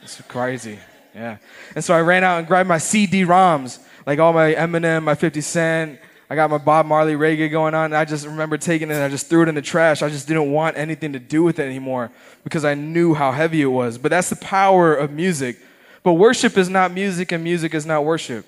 It's 0.01 0.21
crazy. 0.29 0.79
Yeah. 1.13 1.39
And 1.75 1.83
so 1.83 1.93
I 1.93 1.99
ran 1.99 2.23
out 2.23 2.39
and 2.39 2.47
grabbed 2.47 2.69
my 2.69 2.77
CD 2.77 3.25
ROMs, 3.25 3.79
like 4.05 4.19
all 4.19 4.31
my 4.31 4.53
Eminem, 4.53 5.03
my 5.03 5.15
50 5.15 5.41
Cent, 5.41 5.99
I 6.31 6.35
got 6.35 6.49
my 6.49 6.59
Bob 6.59 6.85
Marley 6.85 7.15
reggae 7.15 7.51
going 7.51 7.73
on. 7.73 7.91
I 7.91 8.05
just 8.05 8.25
remember 8.25 8.57
taking 8.57 8.89
it 8.89 8.93
and 8.93 9.03
I 9.03 9.09
just 9.09 9.27
threw 9.27 9.43
it 9.43 9.49
in 9.49 9.55
the 9.55 9.61
trash. 9.61 10.01
I 10.01 10.07
just 10.07 10.29
didn't 10.29 10.49
want 10.49 10.77
anything 10.77 11.11
to 11.11 11.19
do 11.19 11.43
with 11.43 11.59
it 11.59 11.63
anymore 11.63 12.09
because 12.45 12.63
I 12.63 12.73
knew 12.73 13.13
how 13.13 13.33
heavy 13.33 13.61
it 13.61 13.65
was. 13.65 13.97
But 13.97 14.11
that's 14.11 14.29
the 14.29 14.37
power 14.37 14.95
of 14.95 15.11
music. 15.11 15.57
But 16.03 16.13
worship 16.13 16.57
is 16.57 16.69
not 16.69 16.93
music 16.93 17.33
and 17.33 17.43
music 17.43 17.73
is 17.73 17.85
not 17.85 18.05
worship. 18.05 18.45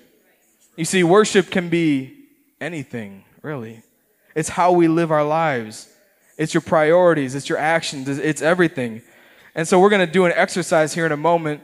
You 0.76 0.86
see, 0.86 1.04
worship 1.04 1.50
can 1.50 1.68
be 1.68 2.16
anything, 2.58 3.22
really. 3.42 3.82
It's 4.34 4.48
how 4.48 4.72
we 4.72 4.88
live 4.88 5.12
our 5.12 5.22
lives. 5.22 5.94
It's 6.38 6.54
your 6.54 6.62
priorities, 6.62 7.34
it's 7.34 7.50
your 7.50 7.58
actions, 7.58 8.08
it's 8.08 8.40
everything. 8.40 9.02
And 9.54 9.68
so 9.68 9.78
we're 9.78 9.90
going 9.90 10.06
to 10.06 10.10
do 10.10 10.24
an 10.24 10.32
exercise 10.34 10.94
here 10.94 11.04
in 11.04 11.12
a 11.12 11.18
moment. 11.18 11.60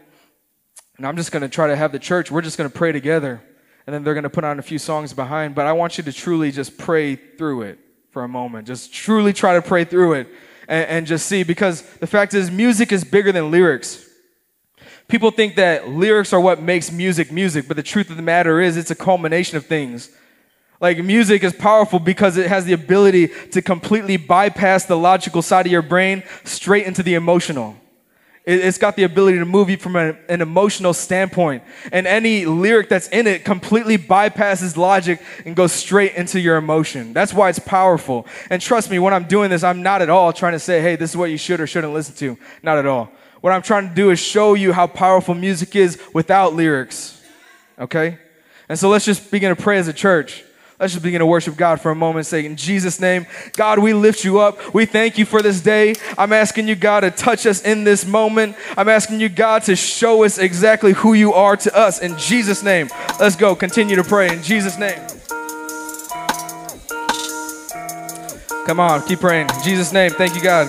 And 0.98 1.06
I'm 1.06 1.16
just 1.16 1.32
going 1.32 1.40
to 1.40 1.48
try 1.48 1.68
to 1.68 1.76
have 1.76 1.92
the 1.92 1.98
church, 1.98 2.30
we're 2.30 2.42
just 2.42 2.58
going 2.58 2.68
to 2.68 2.76
pray 2.76 2.92
together 2.92 3.40
and 3.86 3.94
then 3.94 4.04
they're 4.04 4.14
going 4.14 4.24
to 4.24 4.30
put 4.30 4.44
on 4.44 4.58
a 4.58 4.62
few 4.62 4.78
songs 4.78 5.12
behind. 5.12 5.54
But 5.54 5.66
I 5.66 5.72
want 5.72 5.98
you 5.98 6.04
to 6.04 6.12
truly 6.12 6.50
just 6.50 6.78
pray 6.78 7.16
through 7.16 7.62
it 7.62 7.78
for 8.10 8.24
a 8.24 8.28
moment. 8.28 8.66
Just 8.66 8.92
truly 8.92 9.32
try 9.32 9.54
to 9.54 9.62
pray 9.62 9.84
through 9.84 10.14
it 10.14 10.28
and, 10.68 10.88
and 10.88 11.06
just 11.06 11.26
see, 11.26 11.42
because 11.42 11.82
the 11.98 12.06
fact 12.06 12.34
is, 12.34 12.50
music 12.50 12.92
is 12.92 13.04
bigger 13.04 13.32
than 13.32 13.50
lyrics. 13.50 14.06
People 15.08 15.30
think 15.32 15.56
that 15.56 15.88
lyrics 15.88 16.32
are 16.32 16.40
what 16.40 16.62
makes 16.62 16.92
music 16.92 17.32
music, 17.32 17.66
but 17.66 17.76
the 17.76 17.82
truth 17.82 18.10
of 18.10 18.16
the 18.16 18.22
matter 18.22 18.60
is, 18.60 18.76
it's 18.76 18.92
a 18.92 18.94
culmination 18.94 19.56
of 19.56 19.66
things. 19.66 20.10
Like 20.80 20.98
music 20.98 21.42
is 21.42 21.52
powerful 21.52 21.98
because 21.98 22.36
it 22.36 22.46
has 22.46 22.64
the 22.64 22.72
ability 22.72 23.28
to 23.50 23.60
completely 23.60 24.16
bypass 24.16 24.84
the 24.84 24.96
logical 24.96 25.42
side 25.42 25.66
of 25.66 25.72
your 25.72 25.82
brain 25.82 26.22
straight 26.44 26.86
into 26.86 27.02
the 27.02 27.14
emotional. 27.14 27.76
It's 28.50 28.78
got 28.78 28.96
the 28.96 29.04
ability 29.04 29.38
to 29.38 29.44
move 29.44 29.70
you 29.70 29.76
from 29.76 29.94
an, 29.94 30.16
emotional 30.28 30.92
standpoint. 30.92 31.62
And 31.92 32.06
any 32.06 32.46
lyric 32.46 32.88
that's 32.88 33.08
in 33.08 33.28
it 33.28 33.44
completely 33.44 33.96
bypasses 33.96 34.76
logic 34.76 35.22
and 35.44 35.54
goes 35.54 35.72
straight 35.72 36.14
into 36.14 36.40
your 36.40 36.56
emotion. 36.56 37.12
That's 37.12 37.32
why 37.32 37.48
it's 37.48 37.60
powerful. 37.60 38.26
And 38.50 38.60
trust 38.60 38.90
me, 38.90 38.98
when 38.98 39.14
I'm 39.14 39.24
doing 39.24 39.50
this, 39.50 39.62
I'm 39.62 39.82
not 39.82 40.02
at 40.02 40.10
all 40.10 40.32
trying 40.32 40.54
to 40.54 40.58
say, 40.58 40.82
hey, 40.82 40.96
this 40.96 41.10
is 41.10 41.16
what 41.16 41.30
you 41.30 41.36
should 41.36 41.60
or 41.60 41.66
shouldn't 41.66 41.94
listen 41.94 42.16
to. 42.16 42.36
Not 42.62 42.78
at 42.78 42.86
all. 42.86 43.12
What 43.40 43.52
I'm 43.52 43.62
trying 43.62 43.88
to 43.88 43.94
do 43.94 44.10
is 44.10 44.18
show 44.18 44.54
you 44.54 44.72
how 44.72 44.88
powerful 44.88 45.34
music 45.34 45.76
is 45.76 46.00
without 46.12 46.54
lyrics. 46.54 47.22
Okay? 47.78 48.18
And 48.68 48.78
so 48.78 48.88
let's 48.88 49.04
just 49.04 49.30
begin 49.30 49.54
to 49.54 49.62
pray 49.62 49.78
as 49.78 49.86
a 49.86 49.92
church. 49.92 50.44
Let's 50.80 50.94
just 50.94 51.02
begin 51.02 51.18
to 51.18 51.26
worship 51.26 51.58
God 51.58 51.78
for 51.78 51.90
a 51.90 51.94
moment. 51.94 52.24
Say, 52.24 52.46
in 52.46 52.56
Jesus' 52.56 52.98
name, 52.98 53.26
God, 53.52 53.78
we 53.78 53.92
lift 53.92 54.24
you 54.24 54.38
up. 54.40 54.72
We 54.72 54.86
thank 54.86 55.18
you 55.18 55.26
for 55.26 55.42
this 55.42 55.60
day. 55.60 55.94
I'm 56.16 56.32
asking 56.32 56.68
you, 56.68 56.74
God, 56.74 57.00
to 57.00 57.10
touch 57.10 57.44
us 57.44 57.60
in 57.60 57.84
this 57.84 58.06
moment. 58.06 58.56
I'm 58.78 58.88
asking 58.88 59.20
you, 59.20 59.28
God, 59.28 59.62
to 59.64 59.76
show 59.76 60.24
us 60.24 60.38
exactly 60.38 60.94
who 60.94 61.12
you 61.12 61.34
are 61.34 61.54
to 61.58 61.76
us. 61.76 62.00
In 62.00 62.16
Jesus' 62.16 62.62
name, 62.62 62.88
let's 63.20 63.36
go. 63.36 63.54
Continue 63.54 63.94
to 63.96 64.02
pray. 64.02 64.32
In 64.32 64.42
Jesus' 64.42 64.78
name. 64.78 64.98
Come 68.64 68.80
on, 68.80 69.06
keep 69.06 69.20
praying. 69.20 69.50
In 69.50 69.62
Jesus' 69.62 69.92
name, 69.92 70.12
thank 70.12 70.34
you, 70.34 70.40
God. 70.40 70.68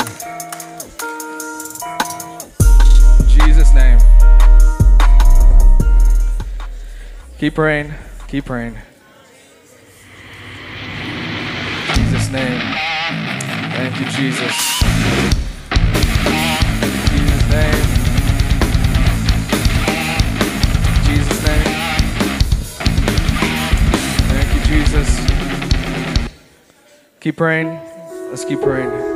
Jesus' 3.30 3.74
name. 3.74 4.00
Keep 7.38 7.56
praying. 7.56 7.93
Keep 8.28 8.43
praying. 8.43 8.78
Name. 12.32 12.62
Thank 13.76 14.00
you, 14.00 14.06
Jesus. 14.06 14.56
Jesus' 17.10 17.50
name. 17.50 17.84
Jesus' 21.04 21.44
name. 21.46 21.67
Thank 24.30 24.50
you, 24.56 24.62
Jesus. 24.65 25.10
Keep 27.20 27.36
praying. 27.38 27.80
Let's 28.30 28.46
keep 28.46 28.62
praying. 28.62 29.11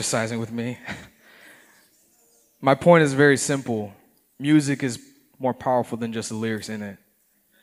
Exercising 0.00 0.40
with 0.40 0.50
me. 0.50 0.78
My 2.62 2.74
point 2.74 3.02
is 3.02 3.12
very 3.12 3.36
simple. 3.36 3.92
Music 4.38 4.82
is 4.82 4.98
more 5.38 5.52
powerful 5.52 5.98
than 5.98 6.10
just 6.10 6.30
the 6.30 6.36
lyrics 6.36 6.70
in 6.70 6.80
it, 6.80 6.96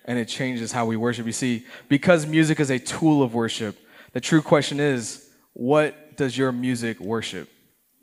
and 0.05 0.19
it 0.19 0.27
changes 0.27 0.71
how 0.71 0.85
we 0.85 0.97
worship. 0.97 1.25
You 1.25 1.31
see, 1.31 1.65
because 1.89 2.27
music 2.27 2.59
is 2.59 2.69
a 2.69 2.77
tool 2.77 3.23
of 3.23 3.33
worship, 3.33 3.75
the 4.13 4.21
true 4.21 4.43
question 4.43 4.79
is 4.79 5.27
what 5.53 6.15
does 6.15 6.37
your 6.37 6.51
music 6.51 6.99
worship? 6.99 7.49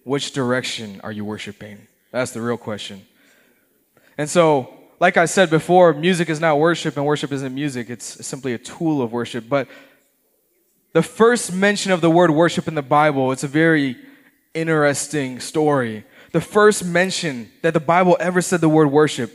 Which 0.02 0.32
direction 0.32 1.00
are 1.04 1.12
you 1.12 1.24
worshiping? 1.24 1.86
That's 2.10 2.32
the 2.32 2.40
real 2.40 2.56
question. 2.56 3.06
And 4.18 4.28
so, 4.28 4.74
like 4.98 5.16
I 5.16 5.26
said 5.26 5.48
before, 5.48 5.94
music 5.94 6.28
is 6.28 6.40
not 6.40 6.58
worship, 6.58 6.96
and 6.96 7.06
worship 7.06 7.30
isn't 7.30 7.54
music. 7.54 7.88
It's 7.88 8.26
simply 8.26 8.52
a 8.52 8.58
tool 8.58 9.00
of 9.00 9.12
worship. 9.12 9.48
But 9.48 9.68
the 10.92 11.02
first 11.02 11.52
mention 11.52 11.92
of 11.92 12.00
the 12.00 12.10
word 12.10 12.32
worship 12.32 12.66
in 12.66 12.74
the 12.74 12.82
Bible, 12.82 13.30
it's 13.30 13.44
a 13.44 13.48
very 13.48 13.96
interesting 14.54 15.40
story. 15.40 16.04
The 16.32 16.40
first 16.40 16.84
mention 16.84 17.50
that 17.62 17.74
the 17.74 17.80
Bible 17.80 18.16
ever 18.18 18.40
said 18.40 18.60
the 18.60 18.68
word 18.68 18.90
worship 18.90 19.32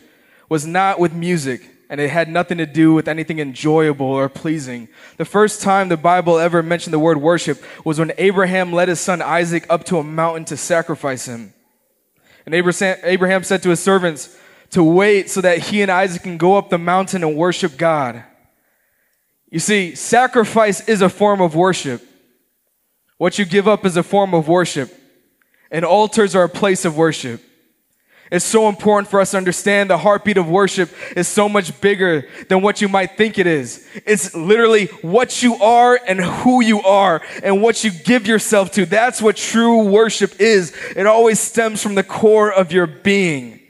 was 0.50 0.66
not 0.66 1.00
with 1.00 1.14
music, 1.14 1.62
and 1.90 2.02
it 2.02 2.10
had 2.10 2.30
nothing 2.30 2.58
to 2.58 2.66
do 2.66 2.94
with 2.94 3.08
anything 3.08 3.40
enjoyable 3.40 4.08
or 4.08 4.30
pleasing. 4.30 4.88
The 5.18 5.26
first 5.26 5.62
time 5.62 5.90
the 5.90 5.98
Bible 5.98 6.38
ever 6.40 6.62
mentioned 6.62 6.94
the 6.94 7.00
word 7.00 7.22
worship 7.22 7.64
was 7.86 8.00
when 8.00 8.12
Abraham 8.18 8.74
led 8.74 8.90
his 8.90 9.00
son 9.00 9.22
Isaac 9.22 9.66
up 9.70 9.84
to 9.86 9.98
a 9.98 10.04
mountain 10.04 10.46
to 10.46 10.58
sacrifice 10.58 11.28
him. 11.28 11.54
And 12.46 12.56
Abraham 12.56 13.44
said 13.44 13.64
to 13.64 13.70
his 13.70 13.80
servants 13.80 14.38
to 14.72 14.84
wait 14.84 15.30
so 15.30 15.42
that 15.42 15.60
he 15.60 15.82
and 15.82 15.92
Isaac 15.92 16.24
can 16.24 16.38
go 16.38 16.58
up 16.58 16.70
the 16.70 16.78
mountain 16.78 17.24
and 17.24 17.36
worship 17.36 17.78
God. 17.78 18.24
You 19.50 19.60
see, 19.60 19.96
sacrifice 19.96 20.88
is 20.88 21.02
a 21.02 21.10
form 21.10 21.42
of 21.42 21.56
worship. 21.56 22.06
What 23.18 23.40
you 23.40 23.46
give 23.46 23.68
up 23.68 23.86
is 23.86 23.98
a 23.98 24.04
form 24.04 24.34
of 24.34 24.48
worship. 24.48 24.96
And 25.72 25.86
altars 25.86 26.36
are 26.36 26.44
a 26.44 26.50
place 26.50 26.86
of 26.86 26.98
worship. 26.98 27.44
It's 28.32 28.46
so 28.46 28.70
important 28.70 29.10
for 29.10 29.20
us 29.20 29.32
to 29.32 29.38
understand 29.38 29.90
the 29.90 29.98
heartbeat 29.98 30.38
of 30.38 30.48
worship 30.48 30.92
is 31.18 31.28
so 31.28 31.50
much 31.50 31.82
bigger 31.82 32.28
than 32.48 32.62
what 32.62 32.80
you 32.80 32.88
might 32.88 33.18
think 33.18 33.40
it 33.40 33.48
is. 33.48 33.88
It's 34.06 34.36
literally 34.36 34.86
what 35.02 35.42
you 35.42 35.56
are 35.56 36.00
and 36.08 36.20
who 36.22 36.62
you 36.62 36.82
are 36.84 37.24
and 37.42 37.64
what 37.64 37.84
you 37.84 37.90
give 37.90 38.28
yourself 38.28 38.72
to. 38.74 38.86
That's 38.86 39.20
what 39.20 39.36
true 39.36 39.90
worship 39.90 40.40
is. 40.40 40.76
It 40.96 41.08
always 41.08 41.40
stems 41.40 41.82
from 41.82 41.96
the 41.96 42.04
core 42.04 42.54
of 42.54 42.72
your 42.72 42.86
being. 42.86 43.62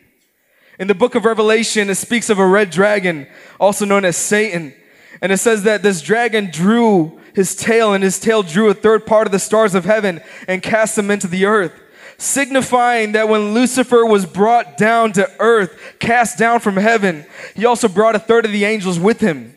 In 0.77 0.87
the 0.87 0.95
book 0.95 1.15
of 1.15 1.23
Revelation, 1.23 1.89
it 1.89 1.95
speaks 1.95 2.29
of 2.29 2.37
a 2.37 2.45
red 2.45 2.69
dragon, 2.69 3.27
also 3.61 3.85
known 3.85 4.03
as 4.03 4.17
Satan. 4.17 4.73
And 5.21 5.31
it 5.31 5.37
says 5.37 5.63
that 5.63 5.83
this 5.83 6.01
dragon 6.01 6.49
drew 6.51 7.19
his 7.33 7.55
tail, 7.55 7.93
and 7.93 8.03
his 8.03 8.19
tail 8.19 8.43
drew 8.43 8.69
a 8.69 8.73
third 8.73 9.05
part 9.05 9.27
of 9.27 9.31
the 9.31 9.39
stars 9.39 9.75
of 9.75 9.85
heaven 9.85 10.21
and 10.47 10.61
cast 10.61 10.95
them 10.95 11.11
into 11.11 11.27
the 11.27 11.45
earth, 11.45 11.73
signifying 12.19 13.13
that 13.13 13.29
when 13.29 13.53
Lucifer 13.53 14.05
was 14.05 14.25
brought 14.25 14.77
down 14.77 15.13
to 15.13 15.29
earth, 15.39 15.77
cast 15.99 16.37
down 16.37 16.59
from 16.59 16.75
heaven, 16.75 17.25
he 17.55 17.65
also 17.65 17.87
brought 17.87 18.15
a 18.15 18.19
third 18.19 18.45
of 18.45 18.51
the 18.51 18.65
angels 18.65 18.99
with 18.99 19.19
him. 19.19 19.55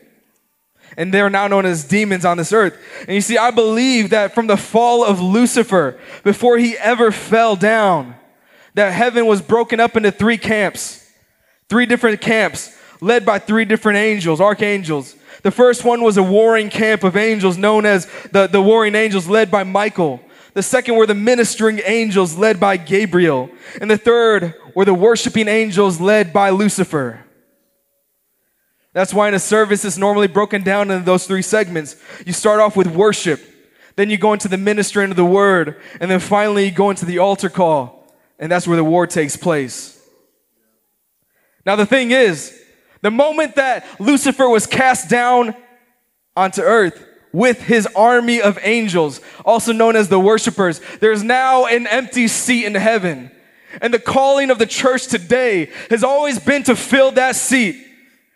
And 0.95 1.13
they're 1.13 1.29
now 1.29 1.47
known 1.47 1.65
as 1.65 1.83
demons 1.83 2.23
on 2.23 2.37
this 2.37 2.53
earth. 2.53 2.77
And 3.01 3.11
you 3.11 3.21
see, 3.21 3.37
I 3.37 3.51
believe 3.51 4.11
that 4.11 4.33
from 4.33 4.47
the 4.47 4.57
fall 4.57 5.03
of 5.03 5.19
Lucifer, 5.19 5.99
before 6.23 6.57
he 6.57 6.77
ever 6.77 7.11
fell 7.11 7.55
down, 7.55 8.15
that 8.75 8.93
heaven 8.93 9.25
was 9.25 9.41
broken 9.41 9.79
up 9.79 9.97
into 9.97 10.11
three 10.11 10.37
camps, 10.37 11.05
three 11.67 11.85
different 11.85 12.21
camps, 12.21 12.75
led 13.01 13.25
by 13.25 13.39
three 13.39 13.65
different 13.65 13.97
angels, 13.97 14.39
archangels. 14.39 15.15
The 15.41 15.51
first 15.51 15.83
one 15.83 16.01
was 16.01 16.17
a 16.17 16.23
warring 16.23 16.69
camp 16.69 17.03
of 17.03 17.17
angels 17.17 17.57
known 17.57 17.85
as 17.85 18.07
the, 18.31 18.47
the 18.47 18.61
warring 18.61 18.95
angels 18.95 19.27
led 19.27 19.51
by 19.51 19.63
Michael. 19.63 20.21
The 20.53 20.63
second 20.63 20.95
were 20.95 21.07
the 21.07 21.15
ministering 21.15 21.81
angels 21.83 22.37
led 22.37 22.59
by 22.59 22.77
Gabriel. 22.77 23.49
And 23.81 23.89
the 23.89 23.97
third 23.97 24.53
were 24.75 24.85
the 24.85 24.93
worshiping 24.93 25.47
angels 25.47 25.99
led 25.99 26.31
by 26.31 26.51
Lucifer. 26.51 27.23
That's 28.93 29.13
why 29.13 29.27
in 29.27 29.33
a 29.33 29.39
service 29.39 29.83
it's 29.83 29.97
normally 29.97 30.27
broken 30.27 30.61
down 30.61 30.91
into 30.91 31.03
those 31.03 31.25
three 31.25 31.41
segments. 31.41 31.95
You 32.25 32.33
start 32.33 32.59
off 32.59 32.77
with 32.77 32.87
worship, 32.87 33.41
then 33.95 34.11
you 34.11 34.17
go 34.17 34.33
into 34.33 34.47
the 34.47 34.57
ministering 34.57 35.09
of 35.09 35.17
the 35.17 35.25
word, 35.25 35.81
and 35.99 36.11
then 36.11 36.19
finally 36.19 36.65
you 36.65 36.71
go 36.71 36.91
into 36.91 37.05
the 37.05 37.17
altar 37.17 37.49
call, 37.49 38.07
and 38.37 38.51
that's 38.51 38.67
where 38.67 38.77
the 38.77 38.83
war 38.83 39.07
takes 39.07 39.35
place. 39.35 39.99
Now 41.65 41.75
the 41.75 41.87
thing 41.87 42.11
is, 42.11 42.59
the 43.01 43.09
moment 43.09 43.55
that 43.55 43.85
Lucifer 43.99 44.47
was 44.47 44.67
cast 44.67 45.09
down 45.09 45.55
onto 46.35 46.61
earth 46.61 47.03
with 47.33 47.63
his 47.63 47.87
army 47.95 48.41
of 48.41 48.57
angels, 48.61 49.19
also 49.43 49.73
known 49.73 49.97
as 49.97 50.07
the 50.07 50.19
worshipers, 50.19 50.79
there's 51.01 51.23
now 51.23 51.65
an 51.65 51.87
empty 51.87 52.27
seat 52.29 52.65
in 52.65 52.75
heaven. 52.75 53.31
And 53.81 53.93
the 53.93 53.99
calling 53.99 54.51
of 54.51 54.59
the 54.59 54.67
church 54.67 55.07
today 55.07 55.71
has 55.89 56.03
always 56.03 56.39
been 56.39 56.63
to 56.63 56.75
fill 56.75 57.11
that 57.13 57.35
seat. 57.35 57.87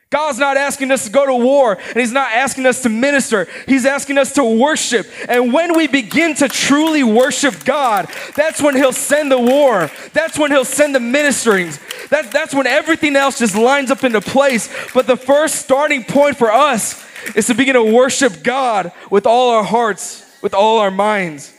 God's 0.10 0.40
not 0.40 0.56
asking 0.56 0.92
us 0.92 1.06
to 1.06 1.12
go 1.12 1.26
to 1.26 1.36
war 1.36 1.78
and 1.78 1.98
He's 1.98 2.14
not 2.14 2.32
asking 2.32 2.66
us 2.66 2.82
to 2.84 2.90
minister. 2.90 3.48
He's 3.68 3.86
asking 3.86 4.18
us 4.18 4.34
to 4.34 4.44
worship. 4.44 5.06
And 5.28 5.52
when 5.52 5.76
we 5.76 5.88
begin 5.88 6.34
to 6.36 6.48
truly 6.48 7.04
worship 7.04 7.66
God, 7.66 8.10
that's 8.36 8.62
when 8.62 8.76
He'll 8.76 8.94
send 8.94 9.32
the 9.32 9.40
war. 9.40 9.92
That's 10.14 10.40
when 10.40 10.52
He'll 10.52 10.64
send 10.64 10.96
the 10.96 11.00
ministerings. 11.00 11.80
That, 12.10 12.32
that's 12.32 12.56
when 12.56 12.68
everything 12.68 13.18
else 13.18 13.40
just 13.40 13.56
lines 13.56 13.92
up 13.92 14.06
into 14.06 14.22
place. 14.22 14.70
But 14.94 15.08
the 15.08 15.18
first 15.18 15.56
starting 15.56 16.06
point 16.06 16.38
for 16.38 16.52
us 16.52 17.06
is 17.36 17.48
to 17.48 17.54
begin 17.54 17.74
to 17.74 17.84
worship 17.84 18.44
God 18.44 18.94
with 19.12 19.26
all 19.26 19.52
our 19.52 19.64
hearts, 19.64 20.24
with 20.42 20.54
all 20.54 20.80
our 20.80 20.92
minds, 20.92 21.54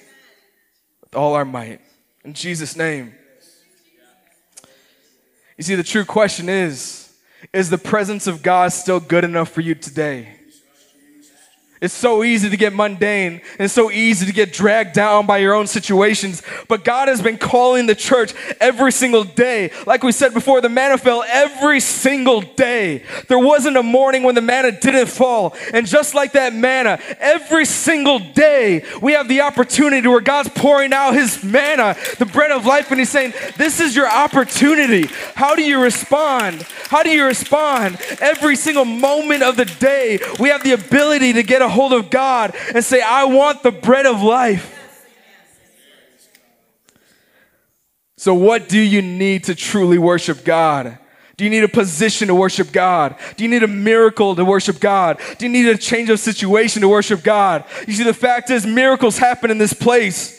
with 1.03 1.15
all 1.15 1.35
our 1.35 1.45
might. 1.45 1.83
In 2.25 2.33
Jesus' 2.33 2.77
name. 2.77 3.15
You 5.59 5.65
see, 5.65 5.75
the 5.75 5.83
true 5.83 6.05
question 6.05 6.49
is, 6.49 7.08
is 7.53 7.71
the 7.71 7.79
presence 7.79 8.27
of 8.27 8.43
God 8.43 8.73
still 8.73 9.01
good 9.01 9.25
enough 9.25 9.51
for 9.51 9.61
you 9.61 9.75
today? 9.75 10.38
It's 11.81 11.95
so 11.95 12.25
easy 12.25 12.51
to 12.51 12.57
get 12.57 12.73
mundane 12.73 13.41
and 13.59 13.71
so 13.71 13.91
easy 13.91 14.27
to 14.27 14.33
get 14.33 14.53
dragged 14.53 14.95
down 14.95 15.27
by 15.27 15.38
your 15.38 15.55
own 15.55 15.69
situations. 15.69 16.43
But 16.67 16.85
God 16.85 17.07
has 17.07 17.23
been 17.23 17.38
calling 17.38 17.87
the 17.87 17.95
church 17.95 18.35
every 18.61 18.91
single 18.91 19.23
day. 19.23 19.71
Like 19.87 20.03
we 20.03 20.11
said 20.11 20.35
before, 20.35 20.61
the 20.61 20.69
manna 20.69 20.99
fell 20.99 21.23
every 21.29 21.79
single 21.79 22.41
day. 22.41 23.05
There 23.29 23.38
wasn't 23.38 23.77
a 23.77 23.83
morning 23.83 24.25
when 24.25 24.35
the 24.35 24.41
manna 24.41 24.73
didn't 24.73 25.07
fall. 25.07 25.57
And 25.73 25.87
just 25.87 26.14
like 26.14 26.33
that 26.33 26.53
manna, 26.53 26.99
every 27.21 27.64
single 27.64 28.19
day 28.19 28.85
we 29.01 29.12
have 29.12 29.29
the 29.29 29.43
opportunity 29.43 30.09
where 30.09 30.21
God's 30.21 30.49
pouring 30.49 30.93
out 30.93 31.12
his 31.12 31.45
manna, 31.45 31.97
the 32.19 32.27
bread 32.27 32.51
of 32.51 32.67
life, 32.67 32.91
and 32.91 32.99
he's 32.99 33.11
saying, 33.11 33.35
This 33.57 33.79
is 33.79 33.95
your 33.95 34.09
opportunity. 34.09 35.09
How 35.37 35.55
do 35.55 35.62
you 35.62 35.81
respond? 35.81 36.62
How 36.88 37.05
do 37.05 37.11
you 37.11 37.25
respond? 37.25 37.99
Every 38.21 38.57
single 38.57 38.85
moment 38.85 39.43
of 39.45 39.57
the 39.57 39.67
day, 39.67 40.19
we 40.41 40.49
have 40.49 40.64
the 40.64 40.73
ability 40.73 41.35
to 41.35 41.43
get 41.45 41.62
a 41.62 41.68
hold 41.69 41.93
of 41.93 42.11
God 42.11 42.55
and 42.75 42.85
say, 42.85 43.01
I 43.01 43.25
want 43.25 43.63
the 43.63 43.71
bread 43.71 44.07
of 44.07 44.23
life. 44.23 44.75
So, 48.17 48.35
what 48.35 48.69
do 48.69 48.81
you 48.81 49.01
need 49.01 49.45
to 49.45 49.55
truly 49.55 49.97
worship 49.97 50.45
God? 50.45 50.99
Do 51.37 51.45
you 51.45 51.51
need 51.51 51.63
a 51.63 51.69
position 51.69 52.27
to 52.29 52.35
worship 52.35 52.73
God? 52.73 53.15
Do 53.37 53.45
you 53.45 53.49
need 53.49 53.63
a 53.63 53.69
miracle 53.69 54.35
to 54.35 54.45
worship 54.45 54.81
God? 54.81 55.21
Do 55.39 55.47
you 55.47 55.53
need 55.53 55.69
a 55.69 55.79
change 55.79 56.11
of 56.11 56.19
situation 56.19 56.83
to 56.83 56.89
worship 56.89 57.23
God? 57.23 57.65
You 57.87 57.95
see, 57.95 58.03
the 58.03 58.13
fact 58.13 58.51
is, 58.51 58.67
miracles 58.67 59.19
happen 59.19 59.53
in 59.53 59.59
this 59.59 59.73
place. 59.73 60.38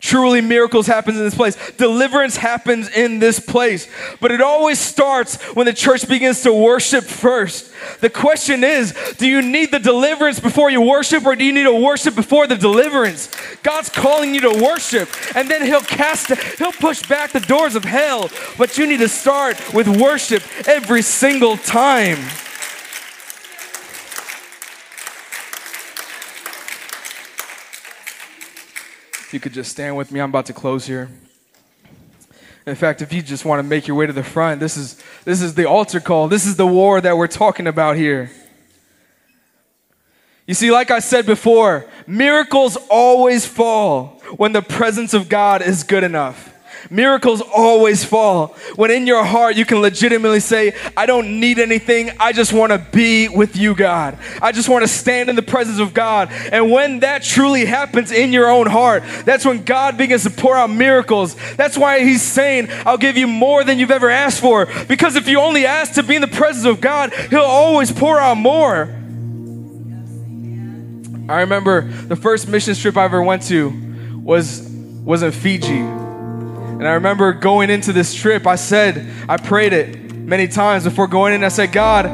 Truly, 0.00 0.42
miracles 0.42 0.86
happen 0.86 1.16
in 1.16 1.22
this 1.22 1.34
place. 1.34 1.56
Deliverance 1.72 2.36
happens 2.36 2.90
in 2.90 3.20
this 3.20 3.40
place. 3.40 3.88
But 4.20 4.32
it 4.32 4.42
always 4.42 4.78
starts 4.78 5.42
when 5.54 5.64
the 5.64 5.72
church 5.72 6.06
begins 6.06 6.42
to 6.42 6.52
worship 6.52 7.04
first. 7.04 7.72
The 8.00 8.10
question 8.10 8.64
is 8.64 8.92
do 9.16 9.26
you 9.26 9.40
need 9.40 9.70
the 9.70 9.78
deliverance 9.78 10.40
before 10.40 10.68
you 10.68 10.82
worship, 10.82 11.24
or 11.24 11.34
do 11.34 11.44
you 11.44 11.52
need 11.52 11.64
to 11.64 11.74
worship 11.74 12.14
before 12.14 12.46
the 12.46 12.56
deliverance? 12.56 13.30
God's 13.62 13.88
calling 13.88 14.34
you 14.34 14.42
to 14.42 14.62
worship, 14.62 15.08
and 15.34 15.50
then 15.50 15.64
He'll 15.64 15.80
cast, 15.80 16.28
He'll 16.58 16.72
push 16.72 17.08
back 17.08 17.32
the 17.32 17.40
doors 17.40 17.74
of 17.74 17.84
hell. 17.84 18.28
But 18.58 18.76
you 18.76 18.86
need 18.86 19.00
to 19.00 19.08
start 19.08 19.72
with 19.72 19.88
worship 19.88 20.42
every 20.68 21.00
single 21.00 21.56
time. 21.56 22.18
You 29.34 29.40
could 29.40 29.52
just 29.52 29.70
stand 29.70 29.96
with 29.96 30.12
me, 30.12 30.20
I'm 30.20 30.30
about 30.30 30.46
to 30.46 30.52
close 30.52 30.86
here. 30.86 31.10
In 32.66 32.76
fact, 32.76 33.02
if 33.02 33.12
you 33.12 33.20
just 33.20 33.44
want 33.44 33.58
to 33.58 33.62
make 33.62 33.86
your 33.86 33.96
way 33.96 34.06
to 34.06 34.12
the 34.12 34.22
front, 34.22 34.60
this 34.60 34.76
is, 34.78 34.98
this 35.24 35.42
is 35.42 35.54
the 35.54 35.68
altar 35.68 36.00
call. 36.00 36.28
This 36.28 36.46
is 36.46 36.56
the 36.56 36.66
war 36.66 37.00
that 37.00 37.18
we're 37.18 37.26
talking 37.26 37.66
about 37.66 37.96
here. 37.96 38.30
You 40.46 40.54
see, 40.54 40.70
like 40.70 40.90
I 40.90 41.00
said 41.00 41.26
before, 41.26 41.86
miracles 42.06 42.78
always 42.88 43.44
fall 43.44 44.22
when 44.36 44.52
the 44.52 44.62
presence 44.62 45.12
of 45.12 45.28
God 45.28 45.60
is 45.60 45.82
good 45.82 46.04
enough. 46.04 46.53
Miracles 46.90 47.40
always 47.40 48.04
fall 48.04 48.48
when 48.76 48.90
in 48.90 49.06
your 49.06 49.24
heart 49.24 49.56
you 49.56 49.64
can 49.64 49.80
legitimately 49.80 50.40
say, 50.40 50.74
I 50.96 51.06
don't 51.06 51.40
need 51.40 51.58
anything. 51.58 52.10
I 52.20 52.32
just 52.32 52.52
want 52.52 52.72
to 52.72 52.78
be 52.78 53.28
with 53.28 53.56
you, 53.56 53.74
God. 53.74 54.18
I 54.42 54.52
just 54.52 54.68
want 54.68 54.82
to 54.82 54.88
stand 54.88 55.28
in 55.28 55.36
the 55.36 55.42
presence 55.42 55.78
of 55.78 55.94
God. 55.94 56.30
And 56.30 56.70
when 56.70 57.00
that 57.00 57.22
truly 57.22 57.64
happens 57.64 58.12
in 58.12 58.32
your 58.32 58.50
own 58.50 58.66
heart, 58.66 59.02
that's 59.24 59.44
when 59.44 59.64
God 59.64 59.96
begins 59.96 60.24
to 60.24 60.30
pour 60.30 60.56
out 60.56 60.70
miracles. 60.70 61.36
That's 61.56 61.78
why 61.78 62.00
He's 62.00 62.22
saying, 62.22 62.68
I'll 62.86 62.98
give 62.98 63.16
you 63.16 63.26
more 63.26 63.64
than 63.64 63.78
you've 63.78 63.90
ever 63.90 64.10
asked 64.10 64.40
for. 64.40 64.66
Because 64.88 65.16
if 65.16 65.28
you 65.28 65.40
only 65.40 65.66
ask 65.66 65.94
to 65.94 66.02
be 66.02 66.16
in 66.16 66.20
the 66.20 66.28
presence 66.28 66.66
of 66.66 66.80
God, 66.80 67.12
He'll 67.30 67.40
always 67.40 67.90
pour 67.90 68.18
out 68.18 68.36
more. 68.36 68.94
I 71.26 71.40
remember 71.40 71.88
the 71.88 72.16
first 72.16 72.48
mission 72.48 72.74
trip 72.74 72.98
I 72.98 73.04
ever 73.04 73.22
went 73.22 73.42
to 73.44 73.72
was 74.22 74.70
was 75.04 75.22
in 75.22 75.32
Fiji. 75.32 76.03
And 76.74 76.88
I 76.88 76.94
remember 76.94 77.32
going 77.32 77.70
into 77.70 77.92
this 77.92 78.14
trip, 78.14 78.46
I 78.46 78.56
said, 78.56 79.08
I 79.28 79.36
prayed 79.36 79.72
it 79.72 80.12
many 80.12 80.48
times 80.48 80.84
before 80.84 81.06
going 81.06 81.32
in. 81.32 81.44
I 81.44 81.48
said, 81.48 81.70
God, 81.70 82.06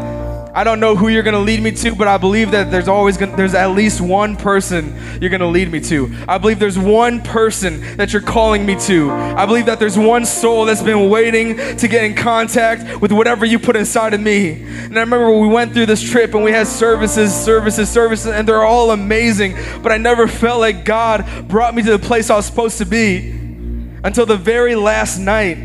I 0.52 0.64
don't 0.64 0.80
know 0.80 0.96
who 0.96 1.08
you're 1.08 1.22
going 1.22 1.34
to 1.34 1.40
lead 1.40 1.62
me 1.62 1.70
to, 1.70 1.94
but 1.94 2.08
I 2.08 2.18
believe 2.18 2.50
that 2.50 2.70
there's 2.70 2.86
always 2.86 3.16
gonna, 3.16 3.36
there's 3.36 3.54
at 3.54 3.70
least 3.70 4.00
one 4.00 4.36
person 4.36 4.94
you're 5.20 5.30
going 5.30 5.40
to 5.40 5.46
lead 5.46 5.70
me 5.70 5.80
to. 5.80 6.14
I 6.28 6.38
believe 6.38 6.58
there's 6.58 6.78
one 6.78 7.22
person 7.22 7.96
that 7.96 8.12
you're 8.12 8.20
calling 8.20 8.66
me 8.66 8.78
to. 8.80 9.10
I 9.10 9.46
believe 9.46 9.66
that 9.66 9.78
there's 9.78 9.96
one 9.96 10.26
soul 10.26 10.66
that's 10.66 10.82
been 10.82 11.08
waiting 11.08 11.56
to 11.76 11.88
get 11.88 12.04
in 12.04 12.14
contact 12.14 13.00
with 13.00 13.12
whatever 13.12 13.46
you 13.46 13.58
put 13.58 13.76
inside 13.76 14.12
of 14.12 14.20
me. 14.20 14.62
And 14.62 14.98
I 14.98 15.00
remember 15.00 15.30
we 15.38 15.48
went 15.48 15.72
through 15.72 15.86
this 15.86 16.02
trip 16.02 16.34
and 16.34 16.44
we 16.44 16.52
had 16.52 16.66
services, 16.66 17.34
services, 17.34 17.88
services, 17.88 18.26
and 18.26 18.46
they're 18.46 18.64
all 18.64 18.90
amazing, 18.90 19.56
but 19.82 19.90
I 19.92 19.96
never 19.96 20.26
felt 20.26 20.60
like 20.60 20.84
God 20.84 21.48
brought 21.48 21.74
me 21.74 21.82
to 21.82 21.92
the 21.92 21.98
place 21.98 22.28
I 22.28 22.36
was 22.36 22.44
supposed 22.46 22.78
to 22.78 22.84
be 22.84 23.39
until 24.04 24.26
the 24.26 24.36
very 24.36 24.74
last 24.74 25.18
night. 25.18 25.58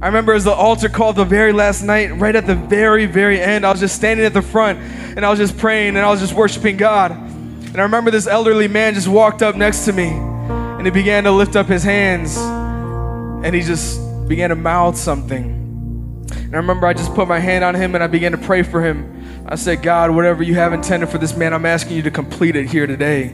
I 0.00 0.06
remember 0.06 0.32
as 0.32 0.44
the 0.44 0.52
altar 0.52 0.88
called 0.88 1.16
the 1.16 1.24
very 1.24 1.52
last 1.52 1.82
night, 1.82 2.16
right 2.16 2.34
at 2.36 2.46
the 2.46 2.54
very, 2.54 3.06
very 3.06 3.40
end, 3.40 3.66
I 3.66 3.70
was 3.70 3.80
just 3.80 3.96
standing 3.96 4.24
at 4.24 4.32
the 4.32 4.42
front 4.42 4.78
and 4.78 5.26
I 5.26 5.30
was 5.30 5.38
just 5.38 5.58
praying 5.58 5.96
and 5.96 5.98
I 5.98 6.10
was 6.10 6.20
just 6.20 6.34
worshiping 6.34 6.76
God. 6.76 7.10
And 7.10 7.76
I 7.76 7.82
remember 7.82 8.10
this 8.10 8.26
elderly 8.26 8.68
man 8.68 8.94
just 8.94 9.08
walked 9.08 9.42
up 9.42 9.56
next 9.56 9.84
to 9.86 9.92
me 9.92 10.08
and 10.08 10.86
he 10.86 10.90
began 10.90 11.24
to 11.24 11.32
lift 11.32 11.56
up 11.56 11.66
his 11.66 11.82
hands 11.82 12.36
and 12.36 13.54
he 13.54 13.60
just 13.62 14.00
began 14.28 14.50
to 14.50 14.56
mouth 14.56 14.96
something. 14.96 16.26
And 16.30 16.54
I 16.54 16.58
remember 16.58 16.86
I 16.86 16.92
just 16.92 17.14
put 17.14 17.26
my 17.26 17.40
hand 17.40 17.64
on 17.64 17.74
him 17.74 17.94
and 17.94 18.04
I 18.04 18.06
began 18.06 18.32
to 18.32 18.38
pray 18.38 18.62
for 18.62 18.80
him. 18.80 19.44
I 19.46 19.56
said, 19.56 19.82
God, 19.82 20.10
whatever 20.12 20.42
you 20.42 20.54
have 20.54 20.72
intended 20.72 21.08
for 21.08 21.18
this 21.18 21.36
man, 21.36 21.52
I'm 21.52 21.66
asking 21.66 21.96
you 21.96 22.02
to 22.02 22.10
complete 22.10 22.54
it 22.54 22.66
here 22.66 22.86
today. 22.86 23.24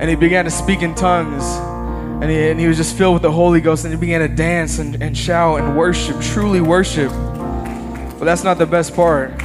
And 0.00 0.08
he 0.08 0.14
began 0.14 0.44
to 0.44 0.50
speak 0.50 0.82
in 0.82 0.94
tongues 0.94 1.44
and 2.20 2.30
he, 2.30 2.48
and 2.50 2.58
he 2.58 2.66
was 2.66 2.76
just 2.76 2.96
filled 2.96 3.14
with 3.14 3.22
the 3.22 3.30
Holy 3.30 3.60
Ghost 3.60 3.84
and 3.84 3.94
he 3.94 4.00
began 4.00 4.20
to 4.20 4.28
dance 4.28 4.80
and, 4.80 5.00
and 5.00 5.16
shout 5.16 5.60
and 5.60 5.76
worship, 5.76 6.20
truly 6.20 6.60
worship. 6.60 7.10
But 7.10 8.24
that's 8.24 8.42
not 8.42 8.58
the 8.58 8.66
best 8.66 8.96
part, 8.96 9.40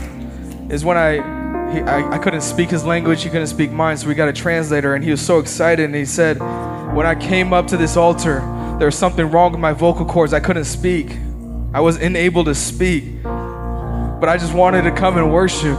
is 0.70 0.84
when 0.84 0.98
I, 0.98 1.72
he, 1.72 1.82
I, 1.82 2.14
I 2.14 2.18
couldn't 2.18 2.42
speak 2.42 2.72
his 2.72 2.84
language, 2.84 3.22
he 3.22 3.30
couldn't 3.30 3.48
speak 3.48 3.72
mine, 3.72 3.98
so 3.98 4.08
we 4.08 4.16
got 4.16 4.28
a 4.28 4.34
translator 4.34 4.96
and 4.96 5.04
he 5.04 5.12
was 5.12 5.22
so 5.22 5.38
excited 5.38 5.86
and 5.86 5.94
he 5.94 6.06
said, 6.06 6.40
When 6.96 7.06
I 7.06 7.14
came 7.14 7.54
up 7.54 7.68
to 7.68 7.78
this 7.78 7.96
altar, 7.96 8.40
there 8.80 8.88
was 8.88 8.98
something 8.98 9.30
wrong 9.30 9.52
with 9.52 9.62
my 9.62 9.74
vocal 9.74 10.06
cords. 10.06 10.34
I 10.34 10.40
couldn't 10.40 10.66
speak, 10.66 11.16
I 11.74 11.80
was 11.80 11.98
unable 11.98 12.44
to 12.46 12.56
speak. 12.56 13.22
But 13.24 14.30
I 14.30 14.38
just 14.38 14.54
wanted 14.54 14.84
to 14.84 14.92
come 14.92 15.18
and 15.18 15.32
worship. 15.32 15.78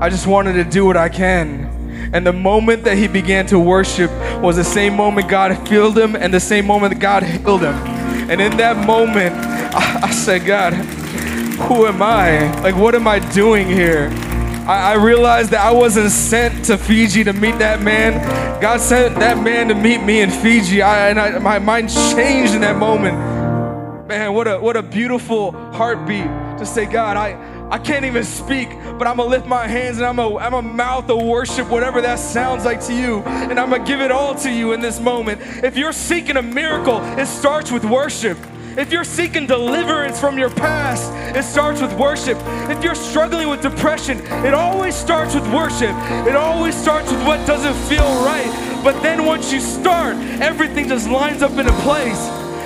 I 0.00 0.08
just 0.08 0.26
wanted 0.26 0.54
to 0.54 0.64
do 0.64 0.86
what 0.86 0.96
I 0.96 1.08
can. 1.08 1.75
And 2.12 2.26
the 2.26 2.32
moment 2.32 2.84
that 2.84 2.96
he 2.96 3.08
began 3.08 3.46
to 3.46 3.58
worship 3.58 4.10
was 4.40 4.56
the 4.56 4.64
same 4.64 4.94
moment 4.94 5.28
God 5.28 5.68
filled 5.68 5.98
him 5.98 6.14
and 6.16 6.32
the 6.32 6.40
same 6.40 6.66
moment 6.66 6.94
that 6.94 7.00
God 7.00 7.22
healed 7.22 7.62
him. 7.62 7.74
And 8.30 8.40
in 8.40 8.56
that 8.56 8.86
moment, 8.86 9.34
I, 9.34 10.00
I 10.04 10.10
said, 10.10 10.44
God, 10.46 10.72
who 10.72 11.86
am 11.86 12.02
I? 12.02 12.52
Like, 12.60 12.76
what 12.76 12.94
am 12.94 13.08
I 13.08 13.18
doing 13.18 13.66
here? 13.66 14.10
I, 14.66 14.92
I 14.92 14.94
realized 14.94 15.50
that 15.50 15.60
I 15.60 15.70
wasn't 15.72 16.10
sent 16.10 16.64
to 16.66 16.76
Fiji 16.76 17.24
to 17.24 17.32
meet 17.32 17.58
that 17.58 17.82
man. 17.82 18.60
God 18.60 18.80
sent 18.80 19.14
that 19.20 19.42
man 19.42 19.68
to 19.68 19.74
meet 19.74 20.02
me 20.02 20.20
in 20.20 20.30
Fiji. 20.30 20.82
I, 20.82 21.10
and 21.10 21.20
I, 21.20 21.38
my 21.38 21.58
mind 21.58 21.88
changed 21.88 22.54
in 22.54 22.62
that 22.62 22.76
moment. 22.76 23.16
Man, 24.08 24.34
what 24.34 24.46
a 24.46 24.58
what 24.60 24.76
a 24.76 24.82
beautiful 24.82 25.52
heartbeat 25.72 26.26
to 26.58 26.66
say, 26.66 26.86
God, 26.86 27.16
I 27.16 27.32
I 27.68 27.78
can't 27.78 28.04
even 28.04 28.22
speak, 28.22 28.68
but 28.96 29.08
I'm 29.08 29.16
gonna 29.16 29.24
lift 29.24 29.46
my 29.46 29.66
hands 29.66 29.96
and 29.98 30.06
I'm 30.06 30.16
gonna, 30.16 30.36
I'm 30.36 30.52
gonna 30.52 30.68
mouth 30.68 31.08
a 31.10 31.16
worship, 31.16 31.68
whatever 31.68 32.00
that 32.00 32.20
sounds 32.20 32.64
like 32.64 32.80
to 32.86 32.94
you, 32.94 33.22
and 33.24 33.58
I'm 33.58 33.70
gonna 33.70 33.84
give 33.84 34.00
it 34.00 34.12
all 34.12 34.36
to 34.36 34.50
you 34.50 34.72
in 34.72 34.80
this 34.80 35.00
moment. 35.00 35.40
If 35.64 35.76
you're 35.76 35.92
seeking 35.92 36.36
a 36.36 36.42
miracle, 36.42 37.00
it 37.18 37.26
starts 37.26 37.72
with 37.72 37.84
worship. 37.84 38.38
If 38.78 38.92
you're 38.92 39.04
seeking 39.04 39.46
deliverance 39.46 40.20
from 40.20 40.38
your 40.38 40.50
past, 40.50 41.10
it 41.36 41.42
starts 41.42 41.80
with 41.80 41.92
worship. 41.94 42.38
If 42.70 42.84
you're 42.84 42.94
struggling 42.94 43.48
with 43.48 43.62
depression, 43.62 44.20
it 44.44 44.54
always 44.54 44.94
starts 44.94 45.34
with 45.34 45.50
worship. 45.52 45.96
It 46.26 46.36
always 46.36 46.74
starts 46.76 47.10
with 47.10 47.26
what 47.26 47.44
doesn't 47.46 47.74
feel 47.88 48.04
right. 48.24 48.80
But 48.84 49.02
then 49.02 49.24
once 49.24 49.52
you 49.52 49.60
start, 49.60 50.16
everything 50.40 50.88
just 50.88 51.08
lines 51.08 51.42
up 51.42 51.52
in 51.52 51.66
a 51.66 51.80
place. 51.80 52.20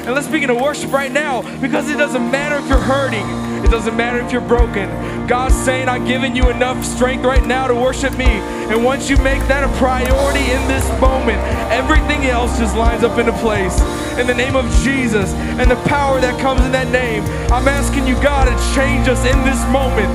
And 0.04 0.14
let's 0.14 0.28
begin 0.28 0.48
to 0.48 0.54
worship 0.54 0.92
right 0.92 1.12
now 1.12 1.42
because 1.60 1.88
it 1.88 1.96
doesn't 1.96 2.30
matter 2.30 2.56
if 2.56 2.68
you're 2.68 2.78
hurting. 2.78 3.49
It 3.70 3.78
doesn't 3.78 3.96
matter 3.96 4.18
if 4.18 4.32
you're 4.32 4.40
broken. 4.40 4.90
God's 5.28 5.54
saying, 5.54 5.88
I've 5.88 6.04
given 6.04 6.34
you 6.34 6.50
enough 6.50 6.84
strength 6.84 7.24
right 7.24 7.46
now 7.46 7.68
to 7.68 7.74
worship 7.76 8.18
me. 8.18 8.24
And 8.26 8.84
once 8.84 9.08
you 9.08 9.16
make 9.18 9.38
that 9.46 9.62
a 9.62 9.68
priority 9.78 10.50
in 10.50 10.66
this 10.66 10.82
moment, 11.00 11.38
everything 11.70 12.26
else 12.26 12.58
just 12.58 12.74
lines 12.74 13.04
up 13.04 13.16
into 13.16 13.30
place. 13.34 13.80
In 14.18 14.26
the 14.26 14.34
name 14.34 14.56
of 14.56 14.66
Jesus 14.82 15.32
and 15.62 15.70
the 15.70 15.80
power 15.86 16.20
that 16.20 16.40
comes 16.40 16.62
in 16.62 16.72
that 16.72 16.90
name, 16.90 17.22
I'm 17.52 17.68
asking 17.68 18.08
you, 18.08 18.20
God, 18.20 18.46
to 18.46 18.74
change 18.74 19.06
us 19.06 19.24
in 19.24 19.38
this 19.46 19.62
moment. 19.70 20.10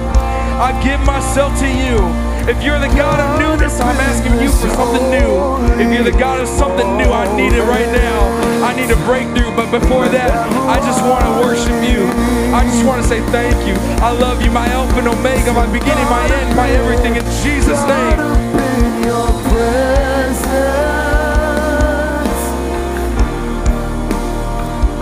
I 0.60 0.76
give 0.84 1.00
myself 1.08 1.58
to 1.60 1.65
you. 1.65 2.24
If 2.47 2.62
you're 2.62 2.77
the 2.77 2.93
God 2.93 3.19
of 3.19 3.39
newness, 3.39 3.79
I'm 3.79 3.97
asking 3.97 4.34
you 4.39 4.49
for 4.49 4.69
something 4.69 5.10
new. 5.10 5.58
If 5.81 5.91
you're 5.91 6.03
the 6.03 6.15
God 6.15 6.39
of 6.39 6.47
something 6.47 6.95
new, 6.95 7.10
I 7.10 7.25
need 7.36 7.53
it 7.53 7.63
right 7.63 7.89
now. 7.91 8.19
I 8.63 8.75
need 8.75 8.91
a 8.91 8.95
breakthrough, 8.97 9.49
but 9.55 9.71
before 9.71 10.08
that, 10.10 10.29
I 10.69 10.77
just 10.77 11.01
want 11.01 11.25
to 11.25 11.31
worship 11.41 11.73
you. 11.81 12.05
I 12.53 12.62
just 12.69 12.86
want 12.86 13.01
to 13.01 13.08
say 13.08 13.19
thank 13.34 13.58
you. 13.65 13.73
I 13.97 14.12
love 14.12 14.43
you, 14.43 14.51
my 14.51 14.67
Alpha 14.67 14.99
and 14.99 15.08
Omega, 15.08 15.53
my 15.53 15.65
beginning, 15.65 16.05
my 16.05 16.23
end, 16.38 16.55
my 16.55 16.69
everything. 16.69 17.15
In 17.15 17.25
Jesus' 17.41 17.81
name. 17.89 18.19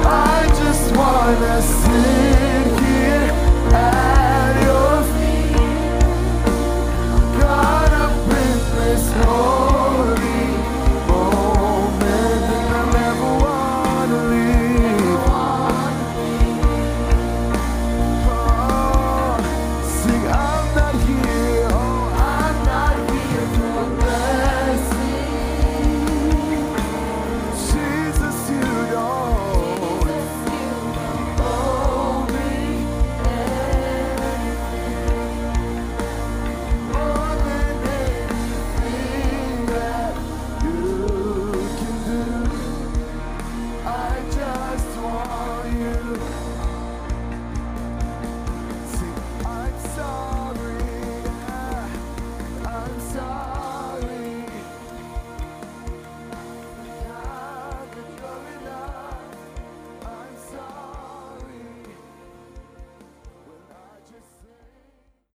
I 0.05 0.47
just 0.47 0.95
wanna 0.95 1.61
sing 1.61 2.32